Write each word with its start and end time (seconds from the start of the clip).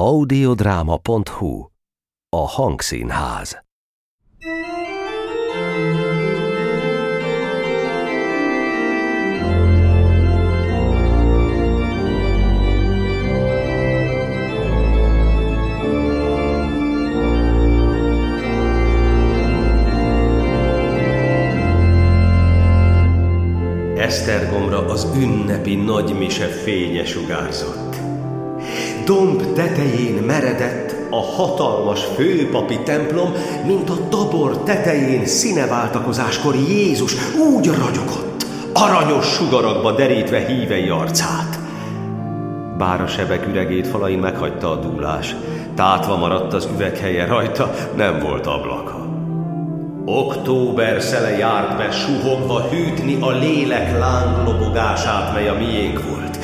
audiodráma.hu 0.00 1.66
A 2.28 2.48
hangszínház 2.48 3.62
Esztergomra 23.96 24.86
az 24.86 25.06
ünnepi 25.14 25.74
nagymise 25.74 26.46
fénye 26.46 27.04
sugárzott. 27.04 28.07
Domb 29.08 29.52
tetején 29.52 30.22
meredett 30.22 30.94
a 31.10 31.20
hatalmas 31.20 32.04
főpapi 32.04 32.78
templom, 32.84 33.32
mint 33.66 33.90
a 33.90 34.08
tabor 34.08 34.58
tetején 34.58 35.26
színeváltakozáskor 35.26 36.54
Jézus 36.54 37.14
úgy 37.52 37.66
ragyogott, 37.66 38.46
aranyos 38.72 39.26
sugarakba 39.26 39.92
derítve 39.92 40.46
hívei 40.46 40.88
arcát. 40.88 41.58
Bár 42.78 43.00
a 43.00 43.06
sebek 43.06 43.46
üregét 43.46 43.86
falain 43.86 44.18
meghagyta 44.18 44.70
a 44.70 44.76
dúlás, 44.76 45.34
tátva 45.74 46.16
maradt 46.16 46.52
az 46.52 46.68
üveghelye 46.74 47.26
rajta, 47.26 47.74
nem 47.96 48.18
volt 48.18 48.46
ablaka. 48.46 49.06
Október 50.04 51.02
szele 51.02 51.30
járt 51.30 51.76
be 51.76 51.90
suhogva 51.90 52.60
hűtni 52.60 53.16
a 53.20 53.30
lélek 53.30 53.98
lánglobogását, 53.98 55.34
mely 55.34 55.48
a 55.48 55.54
miénk 55.54 56.02
volt. 56.08 56.38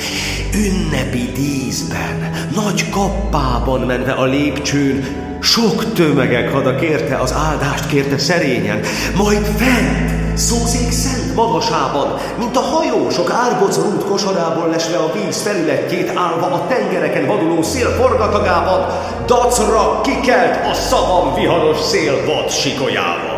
Ünnepi 0.56 1.32
díszben, 1.32 2.30
nagy 2.54 2.90
kappában 2.90 3.80
menve 3.80 4.12
a 4.12 4.24
lépcsőn, 4.24 5.04
sok 5.40 5.92
tömegek 5.92 6.52
hada 6.52 6.74
kérte 6.74 7.16
az 7.16 7.32
áldást, 7.32 7.86
kérte 7.86 8.18
szerényen, 8.18 8.80
majd 9.16 9.44
fent, 9.44 10.38
szószék 10.38 10.90
szent 10.90 11.34
magasában, 11.34 12.18
mint 12.38 12.56
a 12.56 12.60
hajósok 12.60 13.30
árgoc 13.30 13.76
rút 13.76 14.04
kosarából 14.04 14.68
lesve 14.68 14.96
a 14.96 15.12
víz 15.12 15.42
felületjét 15.42 16.12
állva 16.14 16.46
a 16.46 16.66
tengereken 16.66 17.26
vaduló 17.26 17.62
szél 17.62 17.88
forgatagában, 17.88 18.86
dacra 19.26 20.00
kikelt 20.00 20.66
a 20.66 20.74
szavam 20.74 21.34
viharos 21.34 21.80
szél 21.80 22.12
vad 22.26 22.50
sikolyával. 22.50 23.32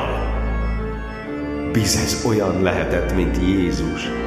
Bizez 1.73 2.25
olyan 2.27 2.63
lehetett, 2.63 3.15
mint 3.15 3.37
Jézus. 3.37 4.26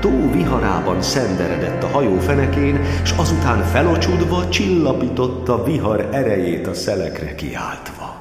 Tó 0.00 0.30
viharában 0.30 1.02
szenderedett 1.02 1.82
a 1.82 1.86
hajó 1.86 2.18
fenekén, 2.18 2.84
s 3.02 3.12
azután 3.16 3.62
felocsudva 3.64 4.48
csillapította 4.48 5.64
vihar 5.64 6.08
erejét 6.12 6.66
a 6.66 6.74
szelekre 6.74 7.34
kiáltva. 7.34 8.16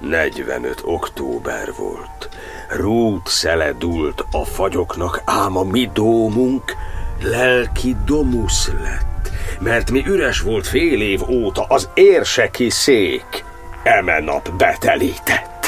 45 0.00 0.82
október 0.84 1.72
volt. 1.78 2.28
Rút 2.68 3.26
szele 3.26 3.72
dúlt 3.72 4.24
a 4.30 4.44
fagyoknak, 4.44 5.22
ám 5.24 5.56
a 5.56 5.62
mi 5.62 5.90
dómunk 5.94 6.76
lelki 7.22 7.96
domusz 8.06 8.70
lett, 8.82 9.30
mert 9.60 9.90
mi 9.90 10.02
üres 10.06 10.40
volt 10.40 10.66
fél 10.66 11.00
év 11.00 11.22
óta 11.28 11.64
az 11.68 11.88
érseki 11.94 12.70
szék, 12.70 13.44
eme 13.82 14.20
nap 14.20 14.50
betelített. 14.56 15.61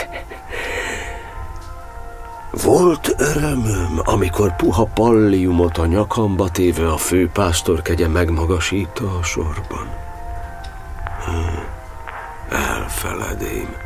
Volt 2.62 3.14
örömöm, 3.18 4.00
amikor 4.04 4.56
puha 4.56 4.84
palliumot 4.94 5.78
a 5.78 5.86
nyakamba 5.86 6.48
téve 6.48 6.92
a 6.92 6.96
főpásztor 6.96 7.82
kegye 7.82 8.08
megmagasítta 8.08 9.04
a 9.20 9.22
sorban. 9.22 9.88
Hm, 11.24 11.58
elfeledém. 12.54 13.76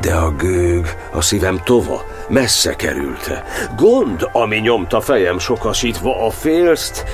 De 0.00 0.14
a 0.14 0.30
gőg 0.30 0.96
a 1.12 1.20
szívem 1.20 1.60
tova, 1.64 2.04
messze 2.28 2.76
kerülte. 2.76 3.44
Gond, 3.76 4.28
ami 4.32 4.56
nyomta 4.56 5.00
fejem 5.00 5.38
sokasítva 5.38 6.26
a 6.26 6.30
félszt, 6.30 7.04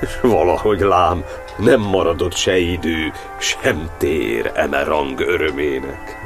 és 0.00 0.18
valahogy 0.22 0.80
lám, 0.80 1.24
nem 1.56 1.80
maradott 1.80 2.34
se 2.34 2.58
idő, 2.58 3.12
sem 3.38 3.88
tér 3.98 4.52
eme 4.54 4.84
rang 4.84 5.20
örömének. 5.20 6.16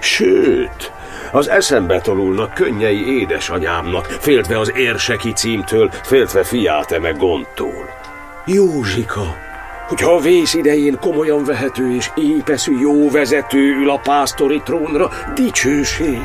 Sőt, 0.00 0.92
az 1.34 1.48
eszembe 1.48 2.00
tolulnak 2.00 2.54
könnyei 2.54 3.18
édesanyámnak, 3.20 4.04
féltve 4.04 4.58
az 4.58 4.72
érseki 4.76 5.32
címtől, 5.32 5.90
féltve 6.02 6.44
fiát 6.44 6.92
eme 6.92 7.10
gondtól. 7.10 7.88
Józsika, 8.46 9.36
hogyha 9.88 10.12
a 10.12 10.20
vész 10.20 10.54
idején 10.54 10.98
komolyan 11.00 11.44
vehető 11.44 11.94
és 11.94 12.10
épeszű 12.14 12.78
jó 12.78 13.10
vezető 13.10 13.58
ül 13.58 13.90
a 13.90 13.98
pásztori 13.98 14.60
trónra, 14.64 15.10
dicsőség. 15.34 16.22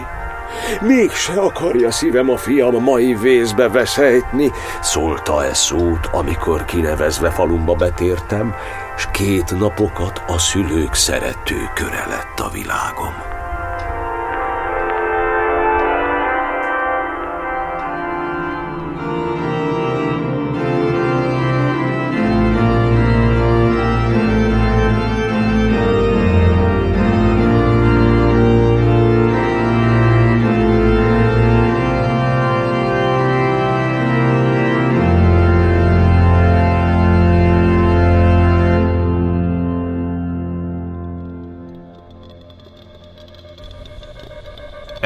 Mégse 0.82 1.34
akarja 1.34 1.92
szívem 1.92 2.30
a 2.30 2.38
fiam 2.38 2.84
mai 2.84 3.16
vészbe 3.16 3.70
veszejtni, 3.70 4.52
szólta 4.82 5.46
e 5.46 5.54
szót, 5.54 6.10
amikor 6.12 6.66
kinevezve 6.66 7.30
falumba 7.30 7.74
betértem, 7.74 8.56
s 8.98 9.08
két 9.12 9.60
napokat 9.60 10.22
a 10.28 10.38
szülők 10.38 10.94
szerető 10.94 11.70
köre 11.74 12.06
lett 12.10 12.40
a 12.40 12.50
világom. 12.54 13.39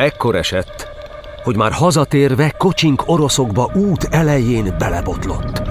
Ekkor 0.04 0.36
esett, 0.36 0.88
hogy 1.44 1.56
már 1.56 1.72
hazatérve 1.72 2.54
kocsink 2.58 3.04
oroszokba 3.06 3.72
út 3.74 4.08
elején 4.12 4.76
belebotlott. 4.78 5.62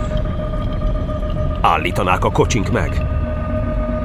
Állítanák 1.60 2.24
a 2.24 2.30
kocsink 2.30 2.70
meg. 2.70 3.06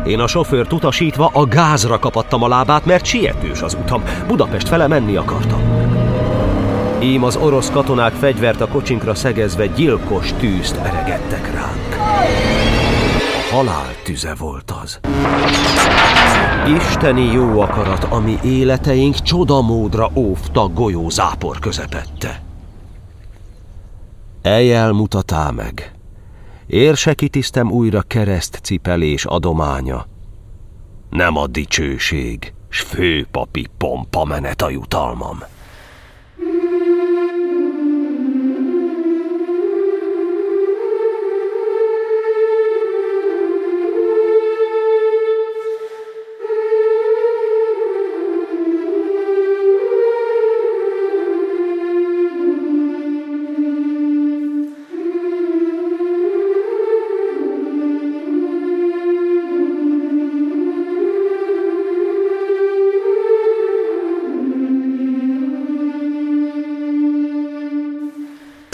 Én 0.06 0.20
a 0.20 0.28
sofőrt 0.28 0.74
utasítva 0.74 1.30
a 1.34 1.46
gázra 1.46 2.00
kapattam 2.00 2.44
a 2.44 2.48
lábát, 2.48 2.86
mert 2.86 3.06
sietős 3.06 3.62
az 3.62 3.74
utam. 3.74 4.04
Budapest 4.28 4.68
fele 4.68 4.88
menni 4.88 5.16
akartam. 5.16 5.62
Ím 7.02 7.24
az 7.24 7.36
orosz 7.36 7.70
katonák 7.70 8.14
fegyvert 8.14 8.62
a 8.62 8.68
kocsinkra 8.68 9.16
szegezve 9.16 9.68
gyilkos 9.68 10.34
tűzt 10.34 10.76
eregettek 10.76 11.54
ránk. 11.54 11.96
Halál 13.58 13.96
tüze 14.04 14.36
volt 14.36 14.72
az. 14.72 15.00
Isteni 16.78 17.22
jó 17.22 17.60
akarat, 17.60 18.04
ami 18.04 18.38
életeink 18.44 19.16
csodamódra 19.16 20.12
óvta 20.16 20.68
golyó 20.68 21.10
zápor 21.10 21.60
közepette. 21.60 22.44
Eljel 24.42 24.92
mutatá 24.92 25.50
meg. 25.50 25.92
Érseki 26.68 27.30
tisztem 27.30 27.72
újra 27.72 28.02
kereszt 28.02 28.60
cipelés 28.64 29.26
adománya. 29.26 30.06
Nem 31.10 31.38
a 31.38 31.48
dicsőség, 31.48 32.54
s 32.70 32.82
főpapi 32.82 33.68
pompa 33.78 34.26
menet 34.26 34.62
a 34.62 34.70
jutalmam. 34.70 35.44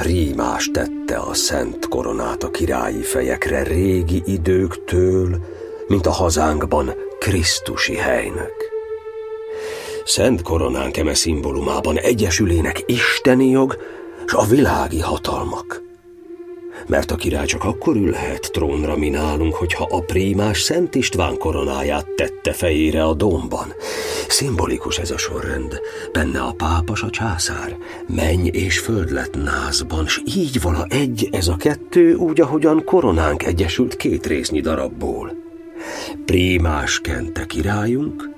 Prímás 0.04 0.70
tette 0.72 1.18
a 1.18 1.34
szent 1.34 1.88
koronát 1.88 2.44
a 2.44 2.52
királyi 2.52 3.02
fejekre 3.02 3.64
régi 3.64 4.22
időktől, 4.26 5.40
mint 5.88 6.06
a 6.06 6.12
hazánkban 6.12 6.94
Krisztusi 7.20 7.96
helynek. 7.96 8.54
Szent 10.06 10.42
koronánk 10.42 10.98
eme 10.98 11.14
szimbólumában 11.14 11.98
egyesülének 11.98 12.84
isteni 12.86 13.50
jog, 13.50 13.78
s 14.26 14.34
a 14.34 14.44
világi 14.46 15.00
hatalmak. 15.00 15.82
Mert 16.88 17.12
a 17.12 17.16
király 17.16 17.46
csak 17.46 17.64
akkor 17.64 17.96
ülhet 17.96 18.52
trónra 18.52 18.98
mi 18.98 19.10
nálunk, 19.10 19.54
hogyha 19.54 19.88
a 19.92 20.00
prímás 20.00 20.62
Szent 20.62 20.96
István 20.96 21.38
koronáját 21.38 22.08
tette 22.16 22.54
fejére 22.54 23.04
a 23.04 23.14
domban. 23.14 23.74
Szimbolikus 24.28 24.98
ez 24.98 25.12
a 25.12 25.18
sorrend, 25.18 25.80
benne 26.12 26.40
a 26.42 26.54
pápas 26.58 27.02
a 27.02 27.10
császár, 27.10 27.78
menny 28.08 28.48
és 28.52 28.80
föld 28.80 29.12
lett 29.12 29.44
názban, 29.44 30.08
s 30.08 30.22
így 30.36 30.62
vala 30.62 30.86
egy 30.90 31.28
ez 31.32 31.48
a 31.48 31.56
kettő, 31.56 32.14
úgy, 32.14 32.42
ahogyan 32.42 32.84
koronánk 32.84 33.44
egyesült 33.44 33.96
két 33.96 34.28
résznyi 34.28 34.60
darabból. 34.60 35.36
Prímás 36.26 37.00
kente 37.00 37.46
királyunk, 37.46 38.30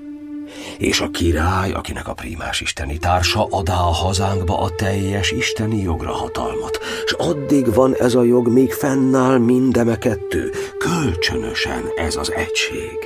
és 0.78 1.00
a 1.00 1.10
király, 1.10 1.72
akinek 1.72 2.08
a 2.08 2.14
prímás 2.14 2.62
isteni 2.62 2.98
társa, 2.98 3.48
adá 3.50 3.78
a 3.80 3.92
hazánkba 3.92 4.60
a 4.60 4.70
teljes 4.70 5.32
isteni 5.32 5.82
jogra 5.82 6.12
hatalmat. 6.12 6.80
És 7.06 7.12
addig 7.12 7.74
van 7.74 7.96
ez 7.96 8.16
a 8.16 8.24
jog, 8.24 8.48
míg 8.48 8.72
fennáll 8.72 9.38
mindeme 9.38 9.98
kettő, 9.98 10.52
kölcsönösen 10.78 11.84
ez 11.96 12.16
az 12.16 12.32
egység. 12.32 12.98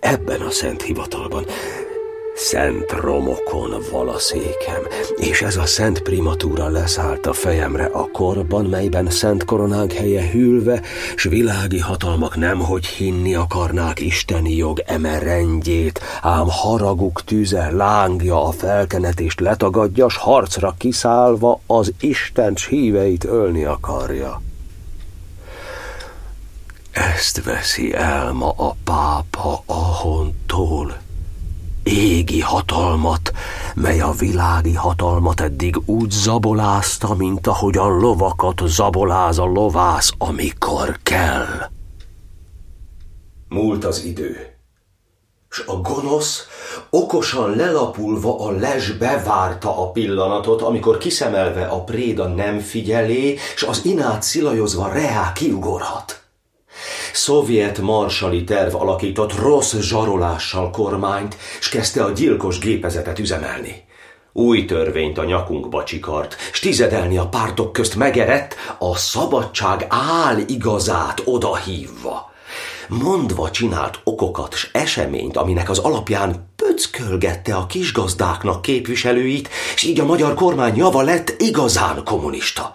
Ebben 0.00 0.40
a 0.40 0.50
szent 0.50 0.82
hivatalban 0.82 1.44
szent 2.40 2.92
romokon 2.92 3.74
valaszékem, 3.90 4.82
és 5.16 5.42
ez 5.42 5.56
a 5.56 5.66
szent 5.66 6.02
primatúra 6.02 6.68
leszállt 6.68 7.26
a 7.26 7.32
fejemre 7.32 7.84
a 7.84 8.10
korban, 8.12 8.64
melyben 8.64 9.10
szent 9.10 9.44
koronánk 9.44 9.92
helye 9.92 10.30
hűlve, 10.30 10.82
s 11.16 11.22
világi 11.22 11.78
hatalmak 11.78 12.36
nemhogy 12.36 12.86
hinni 12.86 13.34
akarnák 13.34 14.00
isteni 14.00 14.56
jog 14.56 14.82
eme 14.86 15.18
rendjét, 15.18 16.00
ám 16.22 16.46
haraguk 16.48 17.24
tüze 17.24 17.70
lángja 17.70 18.44
a 18.44 18.50
felkenetést 18.50 19.40
letagadja, 19.40 20.08
s 20.08 20.16
harcra 20.16 20.74
kiszállva 20.78 21.60
az 21.66 21.92
Isten 22.00 22.54
híveit 22.68 23.24
ölni 23.24 23.64
akarja. 23.64 24.42
Ezt 26.92 27.44
veszi 27.44 27.94
el 27.94 28.32
ma 28.32 28.50
a 28.56 28.76
pápa 28.84 29.62
ahontól 29.66 31.08
égi 31.90 32.40
hatalmat, 32.40 33.32
mely 33.74 34.00
a 34.00 34.10
világi 34.10 34.74
hatalmat 34.74 35.40
eddig 35.40 35.76
úgy 35.84 36.10
zabolázta, 36.10 37.14
mint 37.14 37.46
ahogyan 37.46 37.98
lovakat 37.98 38.62
zaboláz 38.64 39.38
a 39.38 39.44
lovász, 39.44 40.12
amikor 40.18 40.98
kell. 41.02 41.46
Múlt 43.48 43.84
az 43.84 44.04
idő, 44.04 44.36
s 45.48 45.62
a 45.66 45.76
gonosz 45.76 46.46
okosan 46.90 47.56
lelapulva 47.56 48.46
a 48.46 48.50
lesbe 48.50 49.22
várta 49.26 49.82
a 49.82 49.90
pillanatot, 49.90 50.62
amikor 50.62 50.98
kiszemelve 50.98 51.64
a 51.64 51.84
préda 51.84 52.26
nem 52.26 52.58
figyelé, 52.58 53.36
s 53.56 53.62
az 53.62 53.84
inát 53.84 54.22
szilajozva 54.22 54.88
reá 54.88 55.32
kiugorhat 55.32 56.20
szovjet 57.12 57.78
marsali 57.78 58.44
terv 58.44 58.74
alakított 58.74 59.38
rossz 59.38 59.74
zsarolással 59.74 60.70
kormányt, 60.70 61.36
s 61.60 61.68
kezdte 61.68 62.04
a 62.04 62.10
gyilkos 62.10 62.58
gépezetet 62.58 63.18
üzemelni. 63.18 63.88
Új 64.32 64.64
törvényt 64.64 65.18
a 65.18 65.24
nyakunkba 65.24 65.84
csikart, 65.84 66.36
s 66.52 66.60
tizedelni 66.60 67.16
a 67.16 67.28
pártok 67.28 67.72
közt 67.72 67.96
megerett, 67.96 68.54
a 68.78 68.96
szabadság 68.96 69.86
áll 69.88 70.38
igazát 70.46 71.22
odahívva. 71.24 72.30
Mondva 72.88 73.50
csinált 73.50 74.00
okokat 74.04 74.54
s 74.54 74.68
eseményt, 74.72 75.36
aminek 75.36 75.70
az 75.70 75.78
alapján 75.78 76.52
pöckölgette 76.56 77.54
a 77.54 77.66
kisgazdáknak 77.66 78.62
képviselőit, 78.62 79.48
s 79.76 79.82
így 79.82 80.00
a 80.00 80.04
magyar 80.04 80.34
kormány 80.34 80.76
java 80.76 81.02
lett 81.02 81.34
igazán 81.38 82.04
kommunista. 82.04 82.74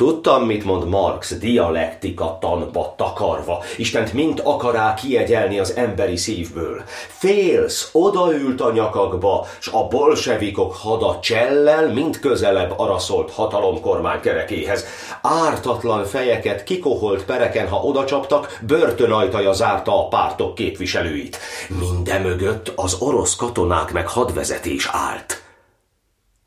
Tudtam, 0.00 0.44
mit 0.44 0.64
mond 0.64 0.88
Marx 0.88 1.38
dialektika 1.38 2.38
tanba 2.40 2.94
takarva. 2.96 3.62
Istent 3.76 4.12
mint 4.12 4.40
akará 4.40 4.94
kiegyelni 4.94 5.58
az 5.58 5.76
emberi 5.76 6.16
szívből. 6.16 6.82
Félsz, 7.08 7.90
odaült 7.92 8.60
a 8.60 8.72
nyakakba, 8.72 9.46
s 9.58 9.68
a 9.68 9.86
bolsevikok 9.86 10.74
hada 10.74 11.18
csellel 11.22 11.92
mind 11.92 12.18
közelebb 12.18 12.74
araszolt 12.76 13.30
hatalomkormány 13.30 14.20
kerekéhez. 14.20 14.84
Ártatlan 15.22 16.04
fejeket 16.04 16.64
kikoholt 16.64 17.24
pereken, 17.24 17.68
ha 17.68 17.76
odacsaptak, 17.76 18.58
börtönajtaja 18.66 19.52
zárta 19.52 20.04
a 20.04 20.08
pártok 20.08 20.54
képviselőit. 20.54 21.38
Mindemögött 21.78 22.72
az 22.76 22.96
orosz 23.00 23.36
katonák 23.36 23.92
meg 23.92 24.08
hadvezetés 24.08 24.88
állt. 24.92 25.42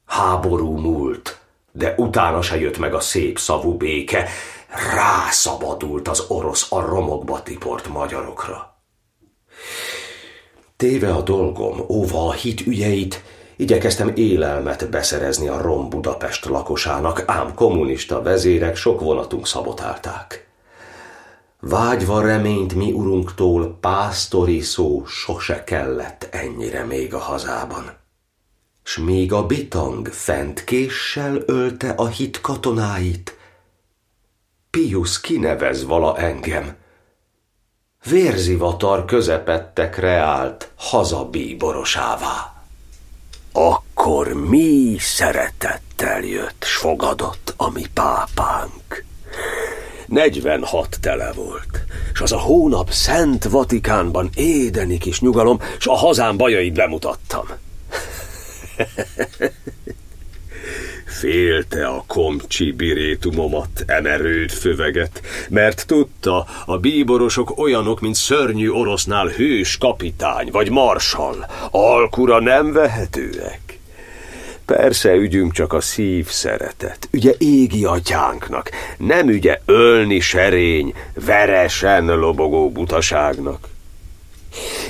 Háború 0.05 0.77
múlt 0.77 1.41
de 1.75 1.93
utána 1.97 2.41
se 2.41 2.59
jött 2.59 2.77
meg 2.77 2.93
a 2.93 2.99
szép 2.99 3.39
szavú 3.39 3.77
béke, 3.77 4.29
rászabadult 4.95 6.07
az 6.07 6.25
orosz 6.27 6.71
a 6.71 6.79
romokba 6.79 7.43
tiport 7.43 7.87
magyarokra. 7.87 8.77
Téve 10.77 11.13
a 11.13 11.21
dolgom, 11.21 11.85
óva 11.87 12.27
a 12.27 12.31
hit 12.31 12.67
ügyeit, 12.67 13.23
igyekeztem 13.55 14.11
élelmet 14.15 14.89
beszerezni 14.89 15.47
a 15.47 15.61
Rom 15.61 15.89
Budapest 15.89 16.45
lakosának, 16.45 17.23
ám 17.25 17.53
kommunista 17.53 18.21
vezérek 18.21 18.75
sok 18.75 19.01
vonatunk 19.01 19.47
szabotálták. 19.47 20.47
Vágyva 21.59 22.21
reményt 22.21 22.75
mi 22.75 22.91
urunktól, 22.91 23.77
pásztori 23.81 24.61
szó 24.61 25.05
sose 25.05 25.63
kellett 25.63 26.27
ennyire 26.31 26.83
még 26.83 27.13
a 27.13 27.19
hazában 27.19 28.02
s 28.83 28.97
még 28.97 29.33
a 29.33 29.45
bitang 29.45 30.07
fent 30.07 30.63
késsel 30.63 31.37
ölte 31.45 31.89
a 31.89 32.07
hit 32.07 32.41
katonáit. 32.41 33.37
Pius 34.69 35.21
kinevez 35.21 35.85
vala 35.85 36.17
engem. 36.17 36.75
Vérzivatar 38.09 39.05
közepette 39.05 39.89
kreált 39.89 40.71
hazabíborosává. 40.75 42.63
Akkor 43.51 44.33
mi 44.33 44.95
szeretettel 44.99 46.21
jött, 46.21 46.63
s 46.67 46.75
fogadott 46.75 47.53
a 47.57 47.69
mi 47.69 47.83
pápánk. 47.93 49.05
46 50.05 50.97
tele 51.01 51.31
volt, 51.31 51.85
és 52.13 52.21
az 52.21 52.31
a 52.31 52.39
hónap 52.39 52.91
Szent 52.91 53.43
Vatikánban 53.43 54.29
édeni 54.35 54.97
kis 54.97 55.19
nyugalom, 55.19 55.59
s 55.79 55.87
a 55.87 55.93
hazám 55.93 56.37
bajait 56.37 56.73
bemutattam. 56.73 57.45
Félte 61.05 61.87
a 61.87 62.03
komcsi 62.07 62.71
birétumomat, 62.71 63.83
emerőd 63.85 64.51
föveget, 64.51 65.21
mert 65.49 65.87
tudta, 65.87 66.45
a 66.65 66.77
bíborosok 66.77 67.57
olyanok, 67.57 67.99
mint 67.99 68.15
szörnyű 68.15 68.69
orosznál 68.69 69.27
hős 69.27 69.77
kapitány 69.77 70.49
vagy 70.51 70.69
marsal, 70.69 71.45
alkura 71.71 72.39
nem 72.39 72.71
vehetőek. 72.71 73.79
Persze 74.65 75.13
ügyünk 75.13 75.53
csak 75.53 75.73
a 75.73 75.81
szív 75.81 76.27
szeretet, 76.27 77.07
ügye 77.11 77.33
égi 77.37 77.85
atyánknak, 77.85 78.69
nem 78.97 79.29
ügye 79.29 79.61
ölni 79.65 80.19
serény, 80.19 80.93
veresen 81.13 82.05
lobogó 82.05 82.71
butaságnak. 82.71 83.67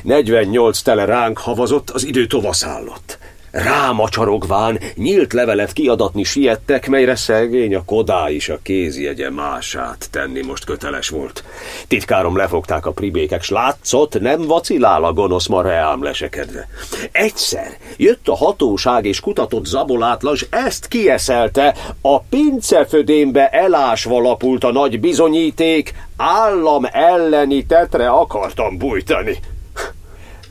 48 0.04 0.82
tele 0.82 1.06
ránk 1.06 1.38
havazott, 1.38 1.90
az 1.90 2.06
idő 2.06 2.28
tovaszállott. 2.28 3.18
Rámacsarogván 3.54 4.80
nyílt 4.96 5.34
levelet 5.34 5.74
kiadatni 5.74 6.24
siettek, 6.24 6.88
melyre 6.88 7.16
szegény 7.16 7.76
a 7.76 7.86
kodá 7.86 8.30
is 8.30 8.50
a 8.50 8.60
kézjegye 8.62 9.30
mását 9.30 10.08
tenni 10.12 10.42
most 10.42 10.66
köteles 10.66 11.10
volt. 11.10 11.44
Titkárom 11.88 12.38
lefogták 12.38 12.86
a 12.86 12.92
pribékek, 12.92 13.44
s 13.44 13.50
látszott, 13.50 14.20
nem 14.20 14.42
vacilál 14.42 15.04
a 15.04 15.14
gonosz 15.14 15.48
ma 15.48 15.62
reám 15.62 16.04
lesekedve. 16.04 16.68
Egyszer 17.12 17.78
jött 17.98 18.28
a 18.28 18.36
hatóság 18.36 19.06
és 19.06 19.20
kutatott 19.20 19.66
zabolátlan, 19.66 20.36
s 20.36 20.46
ezt 20.50 20.88
kieszelte, 20.88 21.76
a 22.02 22.20
pincefödémbe 22.20 23.50
elásva 23.50 24.22
lapult 24.22 24.64
a 24.64 24.72
nagy 24.72 25.00
bizonyíték, 25.00 25.94
állam 26.18 26.86
elleni 26.92 27.66
tetre 27.66 28.10
akartam 28.10 28.78
bújtani. 28.78 29.40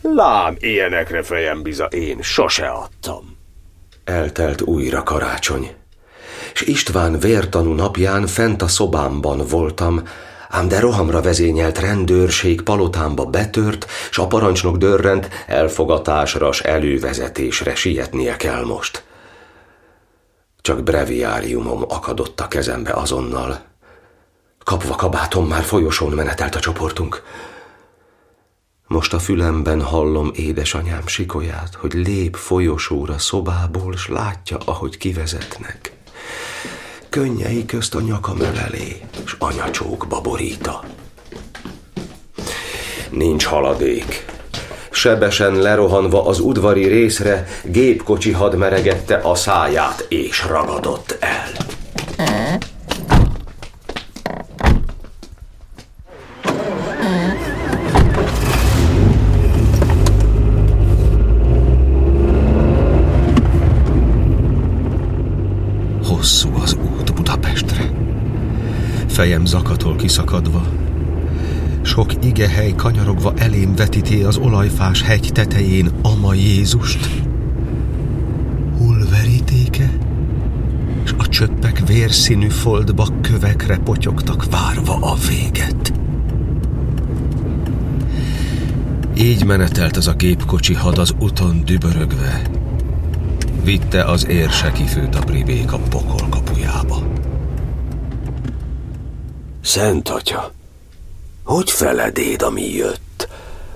Lám, 0.03 0.57
ilyenekre 0.59 1.23
fejem 1.23 1.63
biza, 1.63 1.85
én 1.85 2.23
sose 2.23 2.67
adtam. 2.67 3.37
Eltelt 4.05 4.61
újra 4.61 5.03
karácsony, 5.03 5.75
és 6.53 6.61
István 6.61 7.19
vértanú 7.19 7.73
napján 7.73 8.27
fent 8.27 8.63
a 8.63 8.69
szobámban 8.69 9.47
voltam, 9.51 10.03
ám 10.49 10.69
de 10.69 10.81
rohamra 10.81 11.21
vezényelt 11.21 11.79
rendőrség 11.79 12.63
palotámba 12.63 13.25
betört, 13.25 13.87
s 14.11 14.19
a 14.19 14.27
parancsnok 14.27 14.77
dörrent 14.77 15.29
elfogatásra 15.47 16.53
s 16.53 16.61
elővezetésre 16.61 17.75
sietnie 17.75 18.37
kell 18.37 18.65
most. 18.65 19.05
Csak 20.61 20.83
breviáriumom 20.83 21.83
akadott 21.89 22.41
a 22.41 22.49
kezembe 22.49 22.93
azonnal. 22.93 23.61
Kapva 24.65 24.95
kabátom 24.95 25.47
már 25.47 25.63
folyosón 25.63 26.13
menetelt 26.13 26.55
a 26.55 26.61
csoportunk. 26.61 27.23
Most 28.93 29.15
a 29.15 29.19
fülemben 29.19 29.83
hallom 29.83 30.31
édesanyám 30.35 31.07
sikolyát, 31.07 31.75
hogy 31.75 31.93
lép 31.93 32.37
folyosóra 32.37 33.19
szobából, 33.19 33.97
s 33.97 34.09
látja, 34.09 34.57
ahogy 34.65 34.97
kivezetnek. 34.97 35.93
könnyei 37.09 37.67
közt 37.67 37.95
a 37.95 38.01
nyaka 38.01 38.35
mölelé, 38.35 39.01
s 39.25 39.37
anyacsókba 39.39 40.21
boríta. 40.21 40.85
Nincs 43.11 43.45
haladék. 43.45 44.25
Sebesen 44.91 45.55
lerohanva 45.55 46.27
az 46.27 46.41
udvari 46.41 46.87
részre, 46.87 47.47
gépkocsi 47.65 48.31
had 48.31 48.57
meregette 48.57 49.17
a 49.17 49.35
száját, 49.35 50.07
és 50.09 50.45
ragadott 50.47 51.17
el. 51.21 51.71
Hosszú 66.23 66.55
az 66.63 66.77
út 66.99 67.15
Budapestre. 67.15 67.91
Fejem 69.23 69.47
zakatol 69.47 69.97
kiszakadva. 69.97 70.67
Sok 71.83 72.25
igehely 72.25 72.73
kanyarogva 72.73 73.33
elém 73.37 73.75
vetíti 73.75 74.23
az 74.23 74.37
olajfás 74.37 75.03
hegy 75.03 75.31
tetején 75.33 75.91
Ama 76.03 76.35
Jézust. 76.35 77.09
Hull 78.79 79.07
verítéke, 79.11 79.91
és 81.05 81.15
a 81.19 81.29
csöppek 81.29 81.87
vérszínű 81.87 82.49
foldba 82.49 83.09
kövekre 83.21 83.79
potyogtak 83.79 84.51
várva 84.51 84.95
a 84.95 85.15
véget. 85.29 85.93
Így 89.19 89.45
menetelt 89.45 89.97
az 89.97 90.07
a 90.07 90.15
gépkocsi 90.15 90.75
had 90.75 90.99
az 90.99 91.15
uton 91.19 91.63
dübörögve, 91.65 92.43
vitte 93.65 94.05
az 94.05 94.27
érseki 94.27 94.85
főt 94.85 95.15
a 95.15 95.21
pribék 95.21 95.73
a 95.73 95.79
pokol 95.79 96.29
kapujába. 96.31 97.12
Szent 99.63 100.09
atya, 100.09 100.53
hogy 101.45 101.71
feledéd, 101.71 102.43
ami 102.43 102.73
jött, 102.73 103.29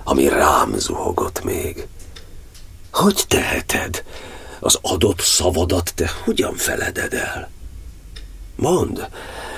ami 0.04 0.28
rám 0.28 0.72
zuhogott 0.78 1.44
még? 1.44 1.86
Hogy 2.92 3.24
teheted? 3.28 4.04
Az 4.60 4.78
adott 4.82 5.20
szavadat 5.20 5.92
te 5.94 6.10
hogyan 6.24 6.54
feleded 6.54 7.12
el? 7.12 7.50
Mondd, 8.56 9.00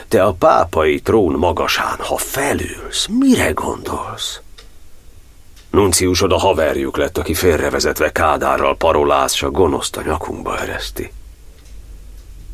te 0.09 0.25
a 0.25 0.33
pápai 0.33 1.01
trón 1.01 1.33
magasán, 1.33 1.99
ha 1.99 2.17
felülsz, 2.17 3.07
mire 3.07 3.51
gondolsz? 3.51 4.41
Nunciusod 5.71 6.33
a 6.33 6.39
haverjuk 6.39 6.97
lett, 6.97 7.19
aki 7.19 7.35
félrevezetve 7.35 8.13
Kádárral 8.13 8.77
parolász, 8.77 9.35
s 9.35 9.43
a 9.43 9.51
gonoszt 9.51 9.97
a 9.97 10.03
nyakunkba 10.03 10.59
ereszti. 10.59 11.13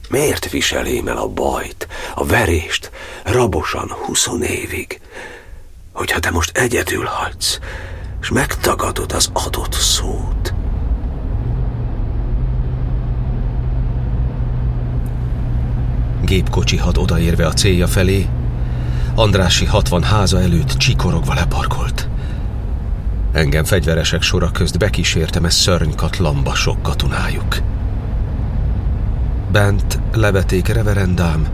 Miért 0.09 0.51
viselém 0.51 1.09
el 1.09 1.17
a 1.17 1.29
bajt, 1.29 1.89
a 2.15 2.25
verést, 2.25 2.91
rabosan 3.25 3.89
huszon 3.89 4.43
évig, 4.43 5.01
hogyha 5.93 6.19
te 6.19 6.31
most 6.31 6.57
egyedül 6.57 7.05
hagysz, 7.05 7.59
és 8.21 8.31
megtagadod 8.31 9.13
az 9.13 9.31
adott 9.33 9.73
szót? 9.73 10.55
Gépkocsi 16.25 16.77
had 16.77 16.99
odaérve 16.99 17.47
a 17.47 17.53
célja 17.53 17.87
felé, 17.87 18.29
Andrási 19.15 19.65
60 19.65 20.03
háza 20.03 20.41
előtt 20.41 20.77
csikorogva 20.77 21.35
leparkolt. 21.35 22.09
Engem 23.33 23.65
fegyveresek 23.65 24.23
sora 24.23 24.51
közt 24.51 24.79
bekísértem 24.79 25.45
ez 25.45 25.55
szörnykatlanba 25.55 26.55
sok 26.55 26.83
katonájuk. 26.83 27.74
Bent 29.55 29.99
leveték 30.13 30.69
reverendám, 30.69 31.49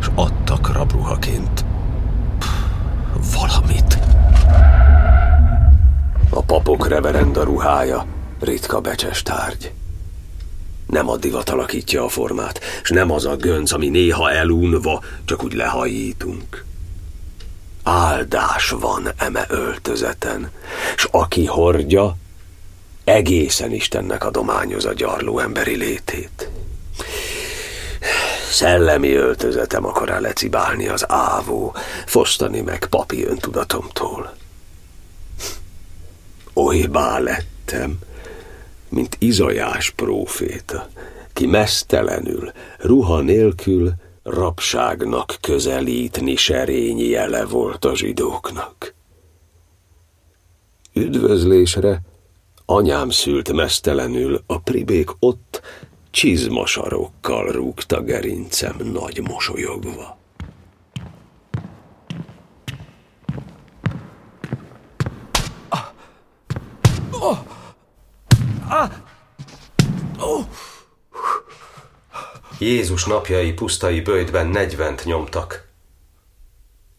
és 0.00 0.06
adtak 0.14 0.72
rabruhaként 0.72 1.64
Pff, 2.38 3.34
valamit. 3.34 3.98
A 6.30 6.42
papok 6.42 6.88
reverenda 6.88 7.42
ruhája 7.44 8.06
ritka 8.40 8.80
becses 8.80 9.22
tárgy. 9.22 9.72
Nem 10.86 11.08
a 11.08 11.16
divat 11.16 11.50
alakítja 11.50 12.04
a 12.04 12.08
formát, 12.08 12.60
és 12.82 12.88
nem 12.90 13.10
az 13.10 13.26
a 13.26 13.36
gönc, 13.36 13.72
ami 13.72 13.88
néha 13.88 14.30
elunva 14.30 15.02
csak 15.24 15.44
úgy 15.44 15.52
lehajítunk. 15.52 16.64
Áldás 17.82 18.70
van 18.70 19.08
eme 19.16 19.44
öltözeten, 19.48 20.50
s 20.96 21.08
aki 21.10 21.46
hordja, 21.46 22.16
egészen 23.04 23.72
Istennek 23.72 24.24
adományoz 24.24 24.84
a 24.84 24.92
gyarló 24.92 25.38
emberi 25.38 25.76
létét. 25.76 26.50
Szellemi 28.50 29.12
öltözetem 29.12 29.84
akar 29.84 30.20
lecibálni 30.20 30.88
az 30.88 31.04
ávó, 31.08 31.74
fosztani 32.06 32.60
meg 32.60 32.86
papi 32.86 33.24
öntudatomtól. 33.24 34.34
Olybá 36.52 37.18
lettem, 37.18 37.98
mint 38.88 39.16
Izajás 39.18 39.90
próféta, 39.90 40.88
ki 41.32 41.46
mesztelenül, 41.46 42.52
ruha 42.78 43.20
nélkül 43.20 43.92
rabságnak 44.22 45.36
közelítni 45.40 46.36
serényi 46.36 47.08
jele 47.08 47.44
volt 47.44 47.84
a 47.84 47.96
zsidóknak. 47.96 48.94
Üdvözlésre 50.92 52.02
anyám 52.64 53.10
szült 53.10 53.52
mesztelenül, 53.52 54.42
a 54.46 54.58
pribék 54.58 55.10
ott 55.18 55.60
csizmasarokkal 56.10 57.52
rúgta 57.52 58.02
gerincem 58.02 58.76
nagy 58.92 59.20
mosolyogva. 59.22 60.18
Jézus 72.60 73.04
napjai 73.04 73.52
pusztai 73.52 74.00
bőjtben 74.00 74.46
negyvent 74.46 75.04
nyomtak. 75.04 75.68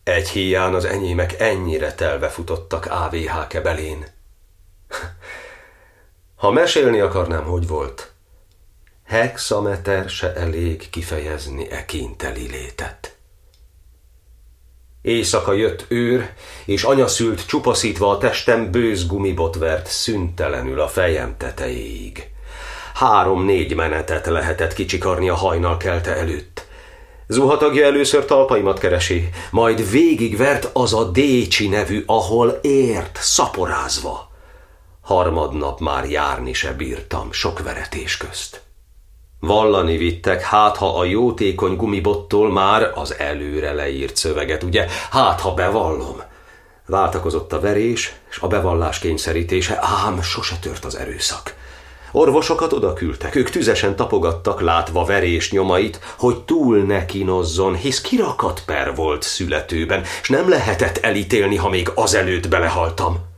Egy 0.03 0.29
híján 0.29 0.73
az 0.73 0.85
enyémek 0.85 1.39
ennyire 1.39 1.93
telve 1.93 2.29
futottak 2.29 2.85
AVH 2.85 3.47
kebelén. 3.47 4.05
Ha 6.35 6.51
mesélni 6.51 6.99
akarnám, 6.99 7.43
hogy 7.43 7.67
volt, 7.67 8.10
hexameter 9.11 10.09
se 10.09 10.33
elég 10.33 10.89
kifejezni 10.89 11.71
e 11.71 11.85
kinteli 11.85 12.47
létet. 12.47 13.15
Éjszaka 15.01 15.53
jött 15.53 15.85
őr, 15.87 16.29
és 16.65 16.83
anya 16.83 17.07
szült 17.07 17.45
csupaszítva 17.45 18.09
a 18.09 18.17
testem 18.17 18.71
bőz 18.71 19.07
gumibot 19.07 19.55
vert 19.55 19.87
szüntelenül 19.87 20.79
a 20.79 20.87
fejem 20.87 21.35
tetejéig. 21.37 22.27
Három-négy 22.93 23.75
menetet 23.75 24.25
lehetett 24.25 24.73
kicsikarni 24.73 25.29
a 25.29 25.35
hajnal 25.35 25.77
kelte 25.77 26.15
előtt. 26.15 26.65
Zuhatagja 27.27 27.85
először 27.85 28.25
talpaimat 28.25 28.79
keresi, 28.79 29.29
majd 29.49 29.91
végigvert 29.91 30.69
az 30.73 30.93
a 30.93 31.03
Décsi 31.03 31.67
nevű, 31.67 32.03
ahol 32.05 32.59
ért, 32.61 33.17
szaporázva. 33.21 34.31
Harmadnap 35.01 35.79
már 35.79 36.09
járni 36.09 36.53
se 36.53 36.73
bírtam, 36.73 37.31
sok 37.31 37.59
veretés 37.63 38.17
közt. 38.17 38.69
Vallani 39.41 39.97
vittek, 39.97 40.41
hát 40.41 40.77
ha 40.77 40.99
a 40.99 41.03
jótékony 41.03 41.75
gumibottól 41.75 42.51
már 42.51 42.91
az 42.95 43.15
előre 43.17 43.73
leírt 43.73 44.15
szöveget, 44.15 44.63
ugye, 44.63 44.87
hát 45.11 45.41
ha 45.41 45.53
bevallom. 45.53 46.21
Váltakozott 46.85 47.53
a 47.53 47.59
verés, 47.59 48.15
és 48.29 48.37
a 48.39 48.47
bevallás 48.47 48.99
kényszerítése, 48.99 49.79
ám 50.05 50.21
sose 50.21 50.55
tört 50.61 50.85
az 50.85 50.95
erőszak. 50.95 51.55
Orvosokat 52.11 52.73
oda 52.73 52.93
küldtek, 52.93 53.35
ők 53.35 53.49
tüzesen 53.49 53.95
tapogattak, 53.95 54.61
látva 54.61 55.05
verés 55.05 55.51
nyomait, 55.51 55.99
hogy 56.17 56.43
túl 56.43 56.77
ne 56.77 57.05
kínozzon, 57.05 57.75
hisz 57.75 58.01
kirakat 58.01 58.63
per 58.65 58.95
volt 58.95 59.21
születőben, 59.21 60.03
és 60.21 60.29
nem 60.29 60.49
lehetett 60.49 60.97
elítélni, 60.97 61.55
ha 61.55 61.69
még 61.69 61.91
azelőtt 61.95 62.49
belehaltam. 62.49 63.30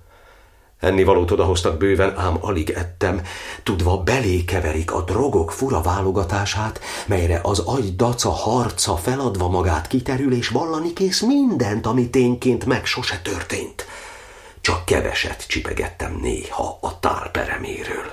Ennivalót 0.84 1.32
odahoztak 1.32 1.78
bőven, 1.78 2.18
ám 2.18 2.38
alig 2.42 2.70
ettem, 2.70 3.22
tudva 3.64 3.98
belé 3.98 4.44
keverik 4.44 4.94
a 4.94 5.02
drogok 5.02 5.52
fura 5.52 5.82
válogatását, 5.82 6.80
melyre 7.06 7.40
az 7.44 7.60
agy 7.60 7.96
daca 7.96 8.30
harca 8.30 8.96
feladva 8.96 9.50
magát 9.50 9.88
kiterül, 9.88 10.34
és 10.34 10.48
vallani 10.48 10.94
kész 10.94 11.22
mindent, 11.22 11.86
ami 11.86 12.10
tényként 12.10 12.66
meg 12.66 12.86
sose 12.86 13.20
történt. 13.24 13.86
Csak 14.62 14.86
keveset 14.86 15.48
csipegettem 15.48 16.18
néha 16.22 16.78
a 16.82 17.00
tálpereméről. 17.00 18.12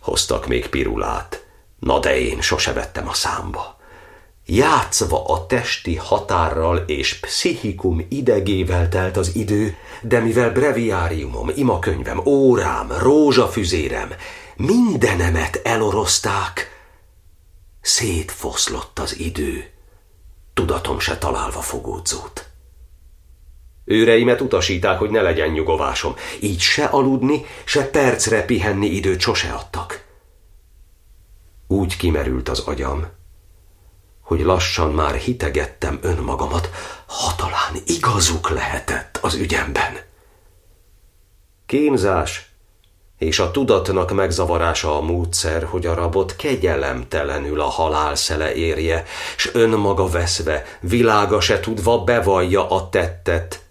Hoztak 0.00 0.46
még 0.46 0.68
pirulát, 0.68 1.46
na 1.78 1.98
de 1.98 2.18
én 2.18 2.40
sose 2.40 2.72
vettem 2.72 3.08
a 3.08 3.14
számba. 3.14 3.75
Játszva 4.48 5.24
a 5.24 5.46
testi 5.46 5.96
határral 5.96 6.76
és 6.76 7.18
pszichikum 7.20 8.06
idegével 8.08 8.88
telt 8.88 9.16
az 9.16 9.34
idő, 9.34 9.76
de 10.02 10.20
mivel 10.20 10.52
breviáriumom, 10.52 11.50
imakönyvem, 11.54 12.26
órám, 12.26 12.92
rózsafüzérem, 12.98 14.12
mindenemet 14.56 15.60
elorozták, 15.64 16.74
Szétfoszlott 17.80 18.98
az 18.98 19.18
idő, 19.18 19.70
tudatom 20.54 20.98
se 20.98 21.18
találva 21.18 21.60
fogódzót. 21.60 22.48
Őreimet 23.84 24.40
utasíták, 24.40 24.98
hogy 24.98 25.10
ne 25.10 25.20
legyen 25.20 25.48
nyugovásom, 25.48 26.14
így 26.40 26.60
se 26.60 26.84
aludni, 26.84 27.44
se 27.64 27.90
percre 27.90 28.44
pihenni 28.44 28.86
időt 28.86 29.20
sose 29.20 29.52
adtak. 29.52 30.04
Úgy 31.66 31.96
kimerült 31.96 32.48
az 32.48 32.58
agyam, 32.58 33.15
hogy 34.26 34.40
lassan 34.40 34.90
már 34.92 35.14
hitegettem 35.14 35.98
önmagamat, 36.02 36.70
ha 37.06 37.34
talán 37.36 37.82
igazuk 37.86 38.50
lehetett 38.50 39.18
az 39.22 39.34
ügyemben. 39.34 39.96
Kémzás 41.66 42.50
és 43.18 43.38
a 43.38 43.50
tudatnak 43.50 44.12
megzavarása 44.12 44.96
a 44.96 45.00
módszer, 45.00 45.64
hogy 45.64 45.86
a 45.86 45.94
rabot 45.94 46.36
kegyelemtelenül 46.36 47.60
a 47.60 47.68
halál 47.68 48.14
szele 48.14 48.54
érje, 48.54 49.04
s 49.36 49.50
önmaga 49.52 50.08
veszve, 50.08 50.64
világa 50.80 51.40
se 51.40 51.60
tudva 51.60 52.04
bevallja 52.04 52.70
a 52.70 52.88
tettet, 52.88 53.64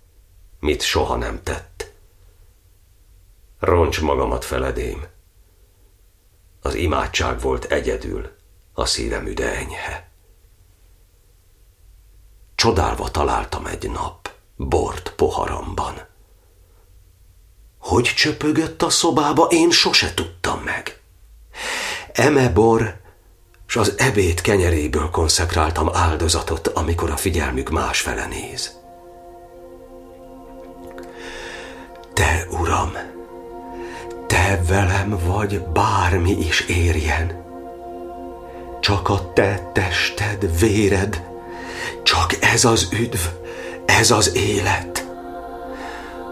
mit 0.59 0.81
soha 0.81 1.15
nem 1.15 1.39
tett. 1.43 1.91
Roncs 3.59 4.01
magamat 4.01 4.45
feledém. 4.45 5.05
Az 6.61 6.75
imádság 6.75 7.39
volt 7.39 7.65
egyedül, 7.65 8.29
a 8.73 8.85
szívem 8.85 9.27
üde 9.27 9.55
enyhe. 9.55 10.13
Csodálva 12.65 13.09
találtam 13.09 13.65
egy 13.65 13.89
nap, 13.89 14.29
bort 14.55 15.13
poharamban. 15.15 15.93
Hogy 17.79 18.03
csöpögött 18.03 18.81
a 18.81 18.89
szobába, 18.89 19.47
én 19.49 19.71
sose 19.71 20.13
tudtam 20.13 20.59
meg. 20.59 20.99
Eme 22.11 22.49
bor, 22.49 22.95
s 23.65 23.75
az 23.75 23.93
ebéd 23.97 24.41
kenyeréből 24.41 25.09
konszekráltam 25.09 25.89
áldozatot, 25.93 26.67
amikor 26.67 27.09
a 27.09 27.15
figyelmük 27.15 27.69
másfele 27.69 28.25
néz. 28.25 28.79
Te, 32.13 32.47
Uram, 32.49 32.91
Te 34.27 34.61
velem 34.67 35.19
vagy, 35.25 35.61
bármi 35.61 36.31
is 36.31 36.61
érjen. 36.61 37.45
Csak 38.79 39.09
a 39.09 39.33
Te 39.33 39.71
tested, 39.73 40.59
véred, 40.59 41.33
csak 42.03 42.35
ez 42.39 42.65
az 42.65 42.87
üdv, 42.91 43.19
ez 43.85 44.11
az 44.11 44.31
élet. 44.35 45.05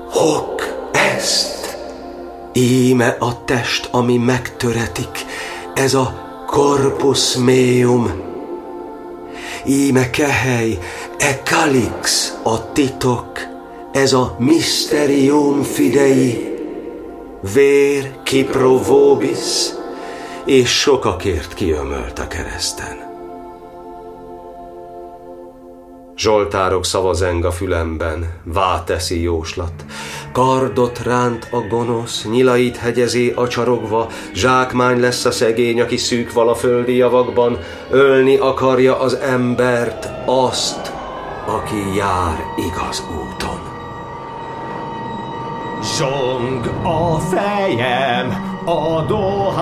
Hok 0.10 0.88
ezt! 0.92 1.78
Íme 2.54 3.16
a 3.20 3.46
test, 3.46 3.88
ami 3.92 4.18
megtöretik, 4.18 5.26
ez 5.74 5.94
a 5.94 6.24
corpus 6.48 7.36
meum. 7.36 8.22
Íme 9.66 10.10
kehely, 10.10 10.78
e 11.18 11.42
calix 11.44 12.34
a 12.44 12.72
titok, 12.72 13.40
ez 13.92 14.14
a 14.14 14.36
Mysterium 14.40 15.64
Fidei, 15.64 16.58
vér 17.54 18.12
kiprovóbis, 18.24 19.70
és 20.46 20.80
sokakért 20.80 21.54
kiömölt 21.54 22.20
a 22.20 22.28
kereszten. 22.28 23.13
Zsoltárok 26.18 26.86
szava 26.86 27.14
zeng 27.14 27.46
a 27.46 27.52
fülemben, 27.52 28.42
váteszi 28.44 29.22
jóslat. 29.22 29.74
Kardot 30.32 31.00
ránt 31.00 31.48
a 31.52 31.58
gonosz, 31.70 32.26
nyilait 32.32 32.78
hegyezi 32.78 33.34
a 33.36 33.48
csarogva, 33.48 34.08
zsákmány 34.34 35.00
lesz 35.00 35.26
a 35.26 35.32
szegény, 35.32 35.82
aki 35.82 35.98
szűk 35.98 36.34
vala 36.34 36.56
földi 36.56 36.96
javakban, 36.96 37.58
ölni 37.90 38.38
akarja 38.38 39.00
az 39.00 39.14
embert, 39.14 40.10
azt, 40.26 40.92
aki 41.48 41.96
jár 41.98 42.44
igaz 42.58 43.04
úton. 43.12 43.62
Zsong 45.98 46.66
a 46.84 47.20
fejem 47.20 48.52
a 48.66 49.02
dohánytól, 49.08 49.54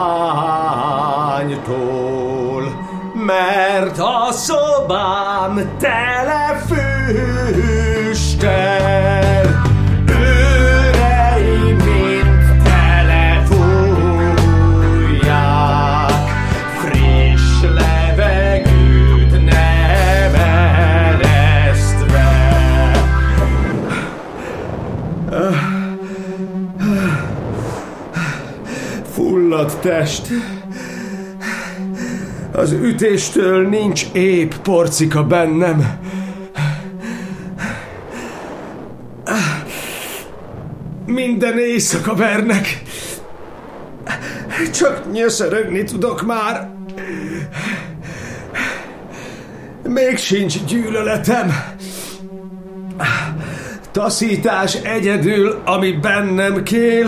mert 3.31 3.99
a 3.99 4.31
szobám 4.31 5.77
tele 5.79 6.63
füstel. 7.87 8.39
Őreim 10.07 11.77
friss 16.79 17.61
levegőt 17.61 19.31
nem 19.31 20.33
eresztve. 21.15 22.29
Fulladt 29.13 29.77
test. 29.81 30.27
Az 32.51 32.71
ütéstől 32.71 33.67
nincs 33.67 34.05
épp 34.11 34.51
porcika 34.63 35.23
bennem. 35.23 35.99
Minden 41.05 41.59
éjszaka 41.59 42.15
vernek. 42.15 42.81
Csak 44.73 45.11
nyöszörögni 45.11 45.83
tudok 45.83 46.25
már. 46.25 46.69
Még 49.83 50.17
sincs 50.17 50.63
gyűlöletem. 50.63 51.53
Taszítás 53.91 54.75
egyedül, 54.75 55.61
ami 55.65 55.91
bennem 55.91 56.63
kél, 56.63 57.07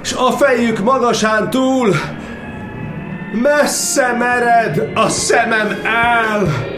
s 0.00 0.12
a 0.12 0.30
fejük 0.30 0.78
magasán 0.78 1.50
túl 1.50 1.94
messze 3.32 4.16
mered 4.18 4.90
a 4.94 5.08
szemem 5.08 5.78
el. 5.84 6.69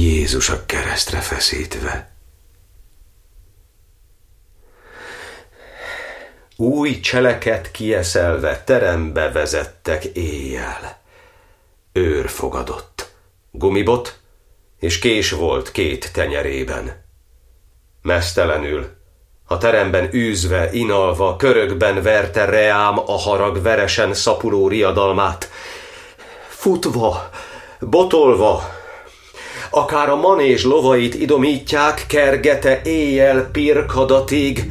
Jézus 0.00 0.48
a 0.48 0.66
keresztre 0.66 1.18
feszítve. 1.18 2.10
Új 6.56 7.00
cseleket 7.00 7.70
kieszelve 7.70 8.62
terembe 8.64 9.32
vezettek 9.32 10.04
éjjel. 10.04 10.98
Őr 11.92 12.28
fogadott, 12.28 13.10
gumibot 13.50 14.18
és 14.78 14.98
kés 14.98 15.30
volt 15.30 15.70
két 15.70 16.12
tenyerében. 16.12 17.04
Mesztelenül, 18.02 18.88
a 19.46 19.58
teremben 19.58 20.14
űzve, 20.14 20.72
inalva, 20.72 21.36
körökben 21.36 22.02
verte 22.02 22.44
reám 22.44 22.98
a 22.98 23.18
harag 23.18 23.62
veresen 23.62 24.14
szapuló 24.14 24.68
riadalmát. 24.68 25.50
Futva, 26.48 27.30
botolva, 27.80 28.78
akár 29.70 30.08
a 30.08 30.16
manés 30.16 30.64
lovait 30.64 31.14
idomítják, 31.14 32.04
kergete 32.08 32.80
éjjel 32.84 33.48
pirkadatig, 33.52 34.70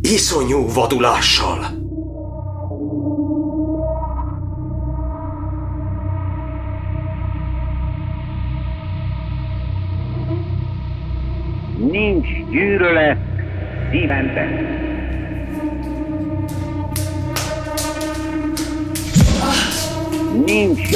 iszonyú 0.00 0.72
vadulással. 0.72 1.80
nincs 11.90 12.28
gyűlölet 12.50 13.18
szívemben. 13.90 14.80
nincs 20.46 20.90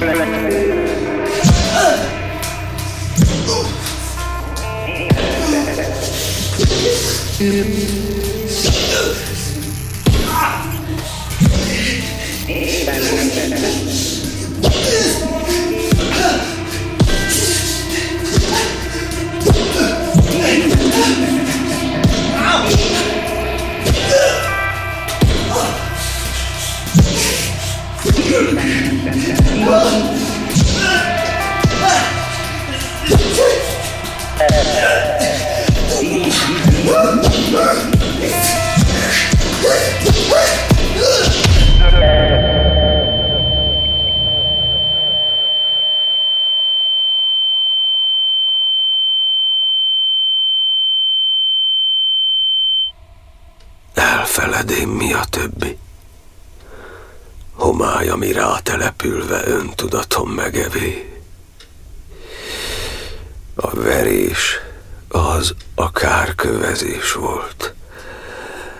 jövőre. 0.00 1.09
Elfeledém 7.40 7.90
verés 64.02 64.60
az 65.08 65.54
a 65.74 65.90
kárkövezés 65.90 67.12
volt. 67.12 67.74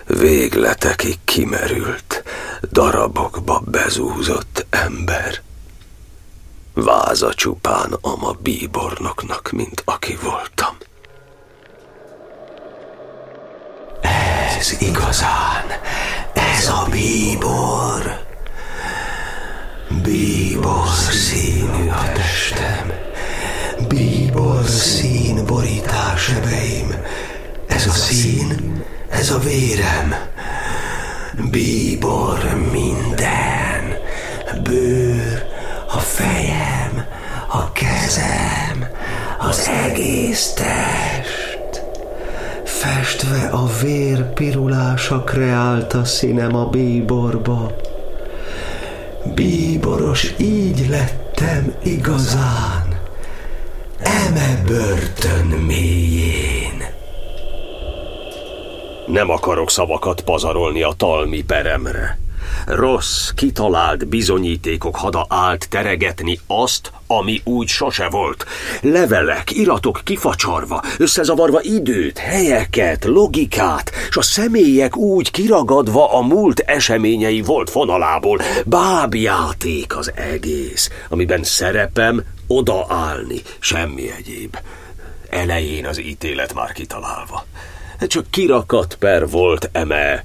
Végletekig 0.05 1.17
kimerült, 1.23 2.23
darabokba 2.71 3.61
bezúzott 3.65 4.65
ember. 4.69 5.41
Váza 6.73 7.33
csupán 7.33 7.97
ama 8.01 8.31
bíbornoknak, 8.31 9.51
mint 9.51 9.81
aki 9.85 10.17
voltam. 10.21 10.77
Ez 14.57 14.75
igazán, 14.79 15.65
ez 16.33 16.67
a 16.67 16.87
bíbor. 16.91 18.25
Bíbor 20.03 20.87
színű 21.11 21.89
a 21.89 22.11
testem, 22.11 23.10
bíbor 23.87 24.65
szín 24.65 25.45
borítás 25.45 26.29
ebeim. 26.29 26.95
Ez 27.67 27.87
a 27.87 27.91
szín, 27.91 28.83
ez 29.09 29.29
a 29.31 29.39
vérem. 29.39 30.15
Bíbor 31.51 32.69
minden, 32.71 33.97
bőr, 34.63 35.45
a 35.93 35.99
fejem, 35.99 37.05
a 37.47 37.71
kezem, 37.71 38.87
az 39.39 39.69
egész 39.85 40.53
test. 40.53 41.83
Festve 42.63 43.47
a 43.47 43.67
vér 43.81 44.33
pirulása 44.33 45.23
kreálta 45.23 46.05
színem 46.05 46.55
a 46.55 46.65
bíborba. 46.65 47.75
Bíboros 49.35 50.33
így 50.37 50.87
lettem 50.89 51.73
igazán, 51.83 52.80
eme 54.03 54.61
börtön 54.67 55.45
mélyén. 55.45 56.83
Nem 59.07 59.29
akarok 59.29 59.69
szavakat 59.69 60.21
pazarolni 60.21 60.83
a 60.83 60.93
talmi 60.97 61.43
peremre. 61.43 62.19
Rossz, 62.65 63.29
kitalált 63.29 64.07
bizonyítékok 64.07 64.95
hada 64.95 65.25
állt 65.29 65.69
teregetni 65.69 66.39
azt, 66.47 66.91
ami 67.07 67.41
úgy 67.43 67.67
sose 67.67 68.09
volt. 68.09 68.45
Levelek, 68.81 69.51
iratok 69.51 70.01
kifacsarva, 70.03 70.81
összezavarva 70.97 71.61
időt, 71.61 72.17
helyeket, 72.17 73.05
logikát, 73.05 73.91
s 74.09 74.17
a 74.17 74.21
személyek 74.21 74.97
úgy 74.97 75.31
kiragadva 75.31 76.13
a 76.13 76.21
múlt 76.21 76.59
eseményei 76.59 77.41
volt 77.41 77.69
fonalából. 77.69 78.41
Bábjáték 78.65 79.97
az 79.97 80.11
egész, 80.15 80.89
amiben 81.09 81.43
szerepem 81.43 82.23
odaállni, 82.55 83.41
semmi 83.59 84.11
egyéb. 84.11 84.57
Elején 85.29 85.85
az 85.85 85.99
ítélet 85.99 86.53
már 86.53 86.71
kitalálva. 86.71 87.45
Csak 88.07 88.25
kirakat 88.29 88.95
per 88.95 89.29
volt 89.29 89.69
eme 89.71 90.23